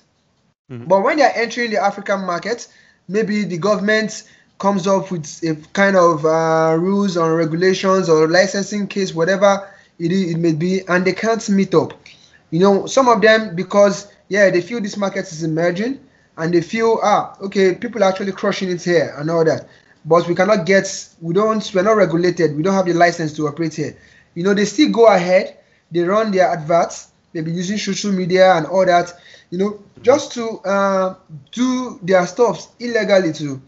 But 0.68 1.02
when 1.02 1.16
they 1.16 1.24
are 1.24 1.32
entering 1.34 1.72
the 1.72 1.78
African 1.82 2.24
market, 2.24 2.68
maybe 3.08 3.42
the 3.44 3.58
government 3.58 4.22
comes 4.60 4.86
up 4.86 5.10
with 5.10 5.26
a 5.42 5.56
kind 5.72 5.96
of 5.96 6.24
uh, 6.24 6.76
rules 6.78 7.16
or 7.16 7.34
regulations 7.36 8.08
or 8.08 8.28
licensing 8.28 8.86
case, 8.86 9.14
whatever 9.14 9.68
it, 9.98 10.12
it 10.12 10.38
may 10.38 10.52
be, 10.52 10.82
and 10.88 11.04
they 11.04 11.12
can't 11.12 11.48
meet 11.48 11.74
up. 11.74 11.94
You 12.50 12.60
know, 12.60 12.86
some 12.86 13.08
of 13.08 13.20
them 13.20 13.56
because 13.56 14.12
yeah, 14.28 14.50
they 14.50 14.60
feel 14.60 14.80
this 14.80 14.96
market 14.96 15.30
is 15.32 15.42
emerging, 15.42 15.98
and 16.36 16.54
they 16.54 16.62
feel 16.62 17.00
ah 17.02 17.36
okay, 17.40 17.74
people 17.74 18.04
are 18.04 18.08
actually 18.08 18.32
crushing 18.32 18.70
it 18.70 18.82
here 18.84 19.14
and 19.18 19.30
all 19.30 19.44
that. 19.44 19.66
But 20.04 20.26
we 20.28 20.34
cannot 20.34 20.64
get, 20.66 20.86
we 21.20 21.34
don't, 21.34 21.70
we're 21.74 21.82
not 21.82 21.96
regulated. 21.96 22.56
We 22.56 22.62
don't 22.62 22.74
have 22.74 22.86
the 22.86 22.94
license 22.94 23.34
to 23.34 23.46
operate 23.48 23.74
here. 23.74 23.96
You 24.34 24.44
know, 24.44 24.54
they 24.54 24.64
still 24.64 24.90
go 24.90 25.06
ahead. 25.06 25.58
They 25.90 26.00
run 26.00 26.30
their 26.30 26.48
adverts. 26.48 27.08
They 27.32 27.42
be 27.42 27.52
using 27.52 27.76
social 27.78 28.12
media 28.12 28.54
and 28.54 28.66
all 28.66 28.86
that. 28.86 29.12
You 29.50 29.58
know, 29.58 29.82
just 30.02 30.32
to 30.32 30.58
uh, 30.60 31.16
do 31.52 31.98
their 32.02 32.26
stuff 32.26 32.68
illegally 32.80 33.32
too. 33.32 33.60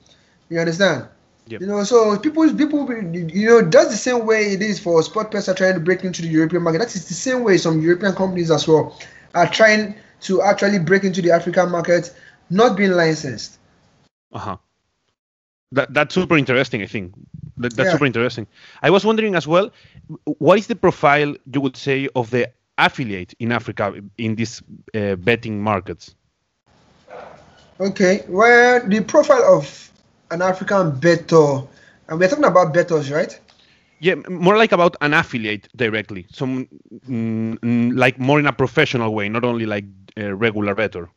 You 0.53 0.61
understand? 0.61 1.09
Yep. 1.47 1.63
You 1.63 1.67
know, 1.67 1.83
so 1.83 2.19
people, 2.19 2.55
people, 2.55 2.87
you 3.13 3.47
know, 3.49 3.63
that's 3.63 3.89
the 3.89 3.97
same 3.97 4.27
way 4.27 4.53
it 4.53 4.61
is 4.61 4.79
for 4.79 5.01
SportPesa 5.01 5.49
are 5.49 5.55
trying 5.55 5.75
to 5.75 5.81
break 5.81 6.05
into 6.05 6.21
the 6.21 6.29
European 6.29 6.63
market. 6.63 6.79
That 6.81 6.95
is 6.95 7.09
the 7.09 7.15
same 7.15 7.43
way 7.43 7.57
some 7.57 7.81
European 7.81 8.15
companies 8.15 8.51
as 8.51 8.69
well 8.69 8.95
are 9.35 9.49
trying 9.49 9.95
to 10.21 10.43
actually 10.43 10.79
break 10.79 11.05
into 11.05 11.23
the 11.23 11.31
African 11.31 11.71
market, 11.71 12.15
not 12.51 12.77
being 12.77 12.93
licensed. 12.93 13.59
Uh-huh. 14.31 14.59
That, 15.73 15.95
that's 15.95 16.15
super 16.15 16.37
interesting, 16.37 16.83
I 16.83 16.87
think. 16.87 17.15
That, 17.57 17.75
that's 17.77 17.87
Yeah. 17.87 17.93
super 17.93 18.05
interesting. 18.05 18.47
I 18.83 18.91
was 18.91 19.07
wondering 19.07 19.35
as 19.35 19.49
well, 19.49 19.71
what 20.25 20.59
is 20.59 20.67
the 20.67 20.77
profile 20.77 21.35
you 21.51 21.61
would 21.63 21.79
say 21.79 22.11
of 22.15 22.29
the 22.31 22.51
affiliate 22.77 23.33
in 23.39 23.53
Africa 23.53 23.95
in 24.19 24.37
these 24.37 24.63
uh, 24.95 25.17
betting 25.17 25.63
markets? 25.63 26.15
Okay, 27.81 28.23
well, 28.29 28.87
the 28.87 29.01
profile 29.01 29.57
of 29.57 29.92
an 30.33 30.43
African 30.43 30.99
bettor, 30.99 31.63
and 32.09 32.19
we're 32.19 32.29
talking 32.29 32.45
about 32.45 32.73
bettors, 32.73 33.11
right? 33.11 33.39
Yeah, 34.01 34.17
more 34.29 34.57
like 34.57 34.73
about 34.73 34.97
an 35.01 35.15
affiliate 35.15 35.69
directly, 35.77 36.27
some 36.33 36.67
mm, 37.09 37.97
like 37.97 38.19
more 38.19 38.41
in 38.41 38.47
a 38.47 38.53
professional 38.53 39.15
way, 39.15 39.29
not 39.29 39.45
only 39.45 39.67
like 39.67 39.85
a 40.17 40.35
regular 40.35 40.75
bettor. 40.75 41.09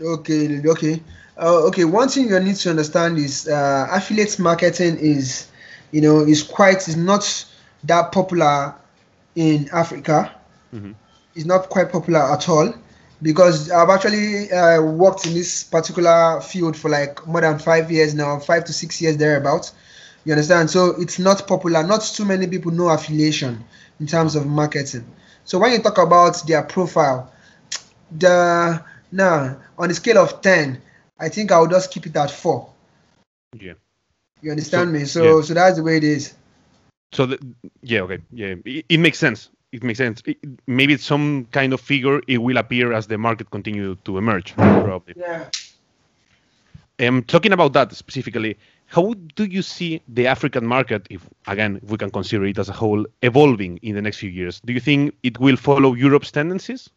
Okay, 0.00 0.60
okay, 0.64 1.02
uh, 1.38 1.66
okay. 1.66 1.84
One 1.84 2.08
thing 2.08 2.28
you 2.28 2.38
need 2.38 2.54
to 2.56 2.70
understand 2.70 3.18
is 3.18 3.48
uh, 3.48 3.88
affiliate 3.90 4.38
marketing 4.38 4.98
is, 4.98 5.48
you 5.90 6.00
know, 6.00 6.20
is 6.20 6.44
quite 6.44 6.86
is 6.86 6.96
not 6.96 7.24
that 7.84 8.12
popular 8.12 8.74
in 9.34 9.68
Africa. 9.72 10.32
It's 11.34 11.46
not 11.46 11.68
quite 11.70 11.90
popular 11.90 12.20
at 12.20 12.48
all 12.48 12.72
because 13.22 13.70
I've 13.70 13.88
actually 13.88 14.50
uh, 14.52 14.80
worked 14.82 15.26
in 15.26 15.34
this 15.34 15.64
particular 15.64 16.40
field 16.40 16.76
for 16.76 16.88
like 16.88 17.26
more 17.26 17.40
than 17.40 17.58
five 17.58 17.90
years 17.90 18.14
now, 18.14 18.38
five 18.38 18.64
to 18.66 18.72
six 18.72 19.00
years 19.00 19.16
thereabouts. 19.16 19.72
You 20.24 20.32
understand? 20.32 20.70
So 20.70 21.00
it's 21.00 21.18
not 21.18 21.46
popular. 21.46 21.82
Not 21.82 22.02
too 22.02 22.24
many 22.24 22.46
people 22.46 22.70
know 22.70 22.88
affiliation 22.88 23.64
in 24.00 24.06
terms 24.06 24.36
of 24.36 24.46
marketing. 24.46 25.06
So 25.44 25.58
when 25.58 25.72
you 25.72 25.78
talk 25.78 25.98
about 25.98 26.46
their 26.46 26.62
profile, 26.62 27.32
the 28.16 28.84
now 29.10 29.56
on 29.78 29.90
a 29.90 29.94
scale 29.94 30.18
of 30.18 30.42
ten, 30.42 30.80
I 31.18 31.28
think 31.28 31.50
I 31.50 31.58
will 31.58 31.68
just 31.68 31.90
keep 31.90 32.06
it 32.06 32.16
at 32.16 32.30
four. 32.30 32.70
Yeah. 33.58 33.74
You 34.42 34.50
understand 34.50 34.88
So- 34.88 34.92
me? 34.92 35.04
So 35.06 35.36
yeah. 35.38 35.42
so 35.42 35.54
that's 35.54 35.76
the 35.76 35.82
way 35.82 35.96
it 35.96 36.04
is. 36.04 36.34
So 37.12 37.24
the, 37.24 37.38
yeah, 37.80 38.00
okay, 38.02 38.18
yeah, 38.30 38.54
it, 38.66 38.84
it 38.86 38.98
makes 38.98 39.18
sense. 39.18 39.48
It 39.72 39.82
makes 39.82 39.98
sense. 39.98 40.22
It, 40.24 40.38
maybe 40.66 40.94
it's 40.94 41.04
some 41.04 41.46
kind 41.52 41.72
of 41.72 41.80
figure. 41.80 42.20
It 42.26 42.38
will 42.38 42.56
appear 42.56 42.92
as 42.92 43.06
the 43.06 43.18
market 43.18 43.50
continue 43.50 43.96
to 44.04 44.18
emerge, 44.18 44.54
probably. 44.54 45.14
Yeah. 45.16 45.44
um, 47.00 47.22
talking 47.22 47.52
about 47.52 47.72
that 47.74 47.92
specifically, 47.94 48.58
how 48.86 49.14
do 49.36 49.44
you 49.44 49.62
see 49.62 50.00
the 50.08 50.26
African 50.26 50.66
market, 50.66 51.06
if 51.10 51.28
again, 51.46 51.80
if 51.82 51.90
we 51.90 51.98
can 51.98 52.10
consider 52.10 52.44
it 52.46 52.58
as 52.58 52.68
a 52.68 52.72
whole, 52.72 53.04
evolving 53.22 53.78
in 53.82 53.94
the 53.94 54.02
next 54.02 54.18
few 54.18 54.30
years? 54.30 54.60
Do 54.64 54.72
you 54.72 54.80
think 54.80 55.14
it 55.22 55.38
will 55.38 55.56
follow 55.56 55.94
Europe's 55.94 56.30
tendencies? 56.30 56.88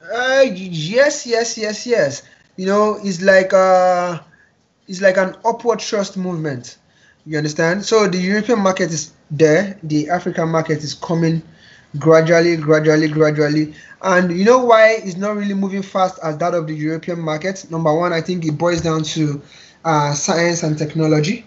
Uh, 0.00 0.44
yes, 0.54 1.26
yes, 1.26 1.58
yes, 1.58 1.86
yes. 1.86 2.22
You 2.56 2.66
know, 2.66 2.98
it's 3.02 3.20
like 3.20 3.52
uh, 3.52 4.18
it's 4.88 5.00
like 5.00 5.16
an 5.16 5.36
upward 5.44 5.80
thrust 5.80 6.16
movement. 6.16 6.78
You 7.26 7.36
understand? 7.36 7.84
So 7.84 8.08
the 8.08 8.18
European 8.18 8.60
market 8.60 8.90
is 8.90 9.12
there, 9.30 9.78
the 9.82 10.08
African 10.08 10.48
market 10.48 10.78
is 10.78 10.94
coming 10.94 11.42
gradually, 11.96 12.56
gradually, 12.56 13.08
gradually. 13.08 13.74
And 14.02 14.36
you 14.36 14.44
know 14.44 14.64
why 14.64 15.00
it's 15.02 15.16
not 15.16 15.36
really 15.36 15.54
moving 15.54 15.82
fast 15.82 16.18
as 16.22 16.36
that 16.38 16.54
of 16.54 16.66
the 16.66 16.74
European 16.74 17.20
market? 17.20 17.66
Number 17.70 17.94
one, 17.94 18.12
I 18.12 18.20
think 18.20 18.44
it 18.44 18.52
boils 18.52 18.80
down 18.80 19.02
to 19.04 19.40
uh, 19.84 20.12
science 20.14 20.62
and 20.62 20.76
technology. 20.76 21.46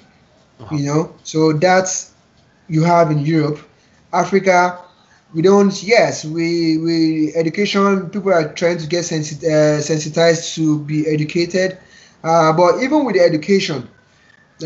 Uh-huh. 0.60 0.76
You 0.76 0.86
know, 0.86 1.16
so 1.24 1.54
that's 1.54 2.14
you 2.68 2.84
have 2.84 3.12
in 3.12 3.20
Europe, 3.20 3.60
Africa. 4.14 4.80
We 5.34 5.42
don't. 5.42 5.82
Yes, 5.82 6.26
we 6.26 6.78
we 6.78 7.34
education. 7.36 8.10
People 8.10 8.34
are 8.34 8.54
trying 8.54 8.78
to 8.80 8.88
get 8.88 9.06
sensi- 9.06 9.48
uh, 9.48 9.80
sensitized 9.80 10.56
to 10.56 10.80
be 10.80 11.08
educated, 11.08 11.78
uh, 12.24 12.52
but 12.54 12.84
even 12.84 13.06
with 13.06 13.16
the 13.16 13.22
education, 13.22 13.88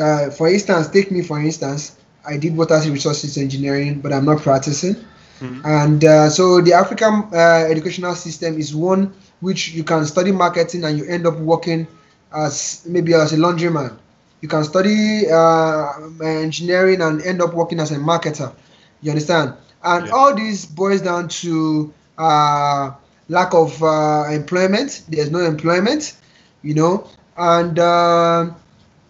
uh, 0.01 0.31
for 0.31 0.47
instance, 0.49 0.87
take 0.89 1.11
me 1.11 1.21
for 1.21 1.39
instance. 1.39 1.97
I 2.27 2.37
did 2.37 2.57
water 2.57 2.81
resources 2.89 3.37
engineering, 3.37 4.01
but 4.01 4.11
I'm 4.11 4.25
not 4.25 4.41
practicing. 4.41 4.95
Mm-hmm. 5.39 5.61
And 5.65 6.05
uh, 6.05 6.29
so 6.29 6.61
the 6.61 6.73
African 6.73 7.27
uh, 7.33 7.67
educational 7.69 8.15
system 8.15 8.57
is 8.57 8.73
one 8.73 9.13
which 9.41 9.69
you 9.69 9.83
can 9.83 10.05
study 10.05 10.31
marketing 10.31 10.83
and 10.85 10.97
you 10.97 11.05
end 11.05 11.27
up 11.27 11.37
working 11.37 11.87
as 12.33 12.83
maybe 12.87 13.13
as 13.13 13.33
a 13.33 13.37
laundryman. 13.37 13.97
You 14.41 14.47
can 14.47 14.63
study 14.63 15.29
uh, 15.29 15.91
engineering 16.21 17.01
and 17.01 17.21
end 17.21 17.41
up 17.41 17.53
working 17.53 17.79
as 17.79 17.91
a 17.91 17.95
marketer. 17.95 18.53
You 19.01 19.11
understand? 19.11 19.53
And 19.83 20.07
yeah. 20.07 20.13
all 20.13 20.35
this 20.35 20.65
boils 20.65 21.01
down 21.01 21.27
to 21.29 21.93
uh, 22.17 22.91
lack 23.29 23.53
of 23.53 23.81
uh, 23.83 24.25
employment. 24.29 25.03
There's 25.09 25.31
no 25.31 25.39
employment, 25.39 26.17
you 26.63 26.73
know, 26.73 27.07
and 27.37 27.77
uh, 27.77 28.51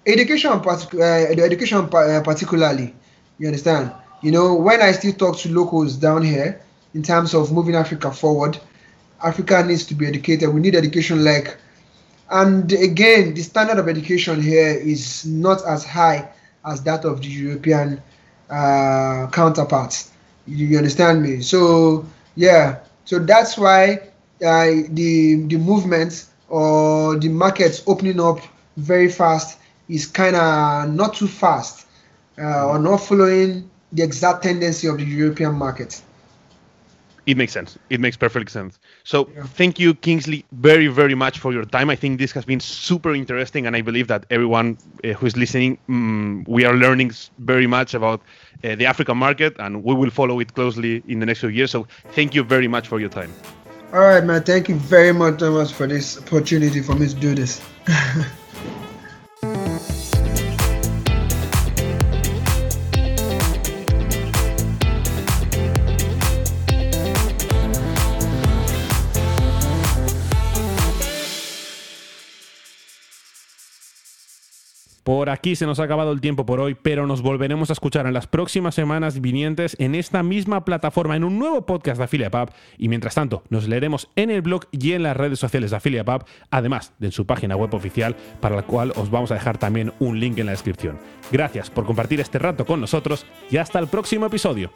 education, 0.06 0.52
partic- 0.60 1.00
education 1.40 1.88
particularly. 1.88 2.96
You 3.38 3.48
understand? 3.48 3.92
You 4.26 4.32
know, 4.32 4.56
when 4.56 4.82
I 4.82 4.92
still 4.92 5.14
talk 5.14 5.38
to 5.42 5.50
locals 5.54 5.98
down 5.98 6.24
here 6.24 6.60
in 6.96 7.04
terms 7.04 7.36
of 7.36 7.52
moving 7.52 7.76
Africa 7.76 8.12
forward, 8.12 8.58
Africa 9.24 9.64
needs 9.64 9.86
to 9.86 9.94
be 9.94 10.08
educated. 10.08 10.52
We 10.52 10.62
need 10.62 10.74
education 10.74 11.24
like, 11.24 11.56
and 12.32 12.72
again, 12.72 13.36
the 13.36 13.44
standard 13.44 13.78
of 13.78 13.88
education 13.88 14.42
here 14.42 14.70
is 14.70 15.28
not 15.28 15.64
as 15.68 15.86
high 15.86 16.28
as 16.66 16.82
that 16.86 17.06
of 17.06 17.22
the 17.22 17.28
European 17.28 18.02
uh, 18.50 19.28
counterparts. 19.32 20.12
You, 20.48 20.66
you 20.70 20.78
understand 20.78 21.22
me? 21.22 21.42
So 21.42 22.04
yeah, 22.34 22.80
so 23.04 23.20
that's 23.20 23.60
why 23.60 24.10
uh, 24.44 24.90
the 24.90 25.46
the 25.46 25.58
movement 25.58 26.26
or 26.50 27.16
the 27.20 27.30
markets 27.30 27.84
opening 27.86 28.20
up 28.20 28.40
very 28.76 29.08
fast 29.08 29.60
is 29.88 30.08
kind 30.08 30.36
of 30.36 30.90
not 30.90 31.14
too 31.14 31.28
fast 31.28 31.86
uh, 32.40 32.70
or 32.70 32.80
not 32.80 32.98
following 32.98 33.70
the 33.96 34.04
exact 34.04 34.44
tendency 34.44 34.88
of 34.88 34.98
the 34.98 35.06
European 35.06 35.56
market. 35.56 36.02
It 37.26 37.38
makes 37.38 37.54
sense. 37.54 37.78
It 37.90 38.00
makes 38.00 38.16
perfect 38.16 38.52
sense. 38.52 38.78
So 39.04 39.28
yeah. 39.34 39.44
thank 39.44 39.80
you, 39.80 39.96
Kingsley, 39.96 40.46
very, 40.52 40.88
very 40.88 41.16
much 41.16 41.40
for 41.40 41.52
your 41.52 41.66
time. 41.66 41.90
I 41.90 41.96
think 41.96 42.20
this 42.20 42.32
has 42.34 42.46
been 42.46 42.60
super 42.60 43.16
interesting, 43.16 43.66
and 43.66 43.76
I 43.76 43.82
believe 43.82 44.08
that 44.10 44.26
everyone 44.30 44.78
uh, 45.04 45.14
who 45.14 45.26
is 45.26 45.36
listening, 45.36 45.80
um, 45.90 46.44
we 46.48 46.66
are 46.66 46.76
learning 46.76 47.14
very 47.40 47.66
much 47.66 47.96
about 47.96 48.22
uh, 48.64 48.76
the 48.76 48.86
African 48.86 49.18
market, 49.18 49.56
and 49.58 49.84
we 49.84 49.96
will 49.96 50.12
follow 50.12 50.40
it 50.40 50.54
closely 50.54 51.02
in 51.08 51.20
the 51.20 51.26
next 51.26 51.40
few 51.40 51.50
years. 51.50 51.72
So 51.72 51.88
thank 52.12 52.36
you 52.36 52.44
very 52.44 52.68
much 52.68 52.88
for 52.88 53.00
your 53.00 53.10
time. 53.10 53.34
All 53.92 54.02
right, 54.02 54.24
man. 54.24 54.44
Thank 54.44 54.70
you 54.70 54.76
very 54.76 55.14
much, 55.14 55.40
Thomas, 55.40 55.72
for 55.72 55.88
this 55.88 56.20
opportunity 56.20 56.82
for 56.82 56.94
me 56.94 57.08
to 57.08 57.16
do 57.16 57.34
this. 57.34 57.62
Por 75.06 75.30
aquí 75.30 75.56
se 75.56 75.68
nos 75.68 75.80
ha 75.80 75.84
acabado 75.84 76.12
el 76.12 76.20
tiempo 76.20 76.48
por 76.48 76.60
hoy, 76.60 76.74
pero 76.74 77.06
nos 77.06 77.22
volveremos 77.22 77.70
a 77.70 77.74
escuchar 77.74 78.08
en 78.08 78.16
las 78.16 78.26
próximas 78.26 78.74
semanas 78.74 79.22
vinientes 79.22 79.76
en 79.78 79.94
esta 79.94 80.24
misma 80.24 80.66
plataforma, 80.66 81.16
en 81.16 81.24
un 81.24 81.38
nuevo 81.38 81.64
podcast 81.68 82.00
de 82.00 82.06
Affiliate 82.06 82.36
Pub. 82.36 82.50
Y 82.80 82.90
mientras 82.90 83.14
tanto, 83.14 83.44
nos 83.50 83.68
leeremos 83.68 84.10
en 84.16 84.32
el 84.32 84.42
blog 84.42 84.66
y 84.72 84.94
en 84.94 85.04
las 85.04 85.16
redes 85.16 85.38
sociales 85.38 85.70
de 85.70 85.78
Affiliate 85.78 86.12
Pub, 86.12 86.26
además 86.50 86.92
de 86.98 87.06
en 87.06 87.12
su 87.12 87.28
página 87.28 87.56
web 87.56 87.72
oficial, 87.76 88.16
para 88.42 88.56
la 88.56 88.64
cual 88.64 88.94
os 88.96 89.12
vamos 89.12 89.30
a 89.30 89.36
dejar 89.36 89.60
también 89.60 89.94
un 90.00 90.20
link 90.20 90.40
en 90.40 90.48
la 90.48 90.54
descripción. 90.54 90.98
Gracias 91.32 91.70
por 91.70 91.86
compartir 91.86 92.20
este 92.20 92.40
rato 92.40 92.66
con 92.66 92.82
nosotros 92.82 93.28
y 93.52 93.58
hasta 93.58 93.78
el 93.78 93.86
próximo 93.86 94.26
episodio. 94.26 94.72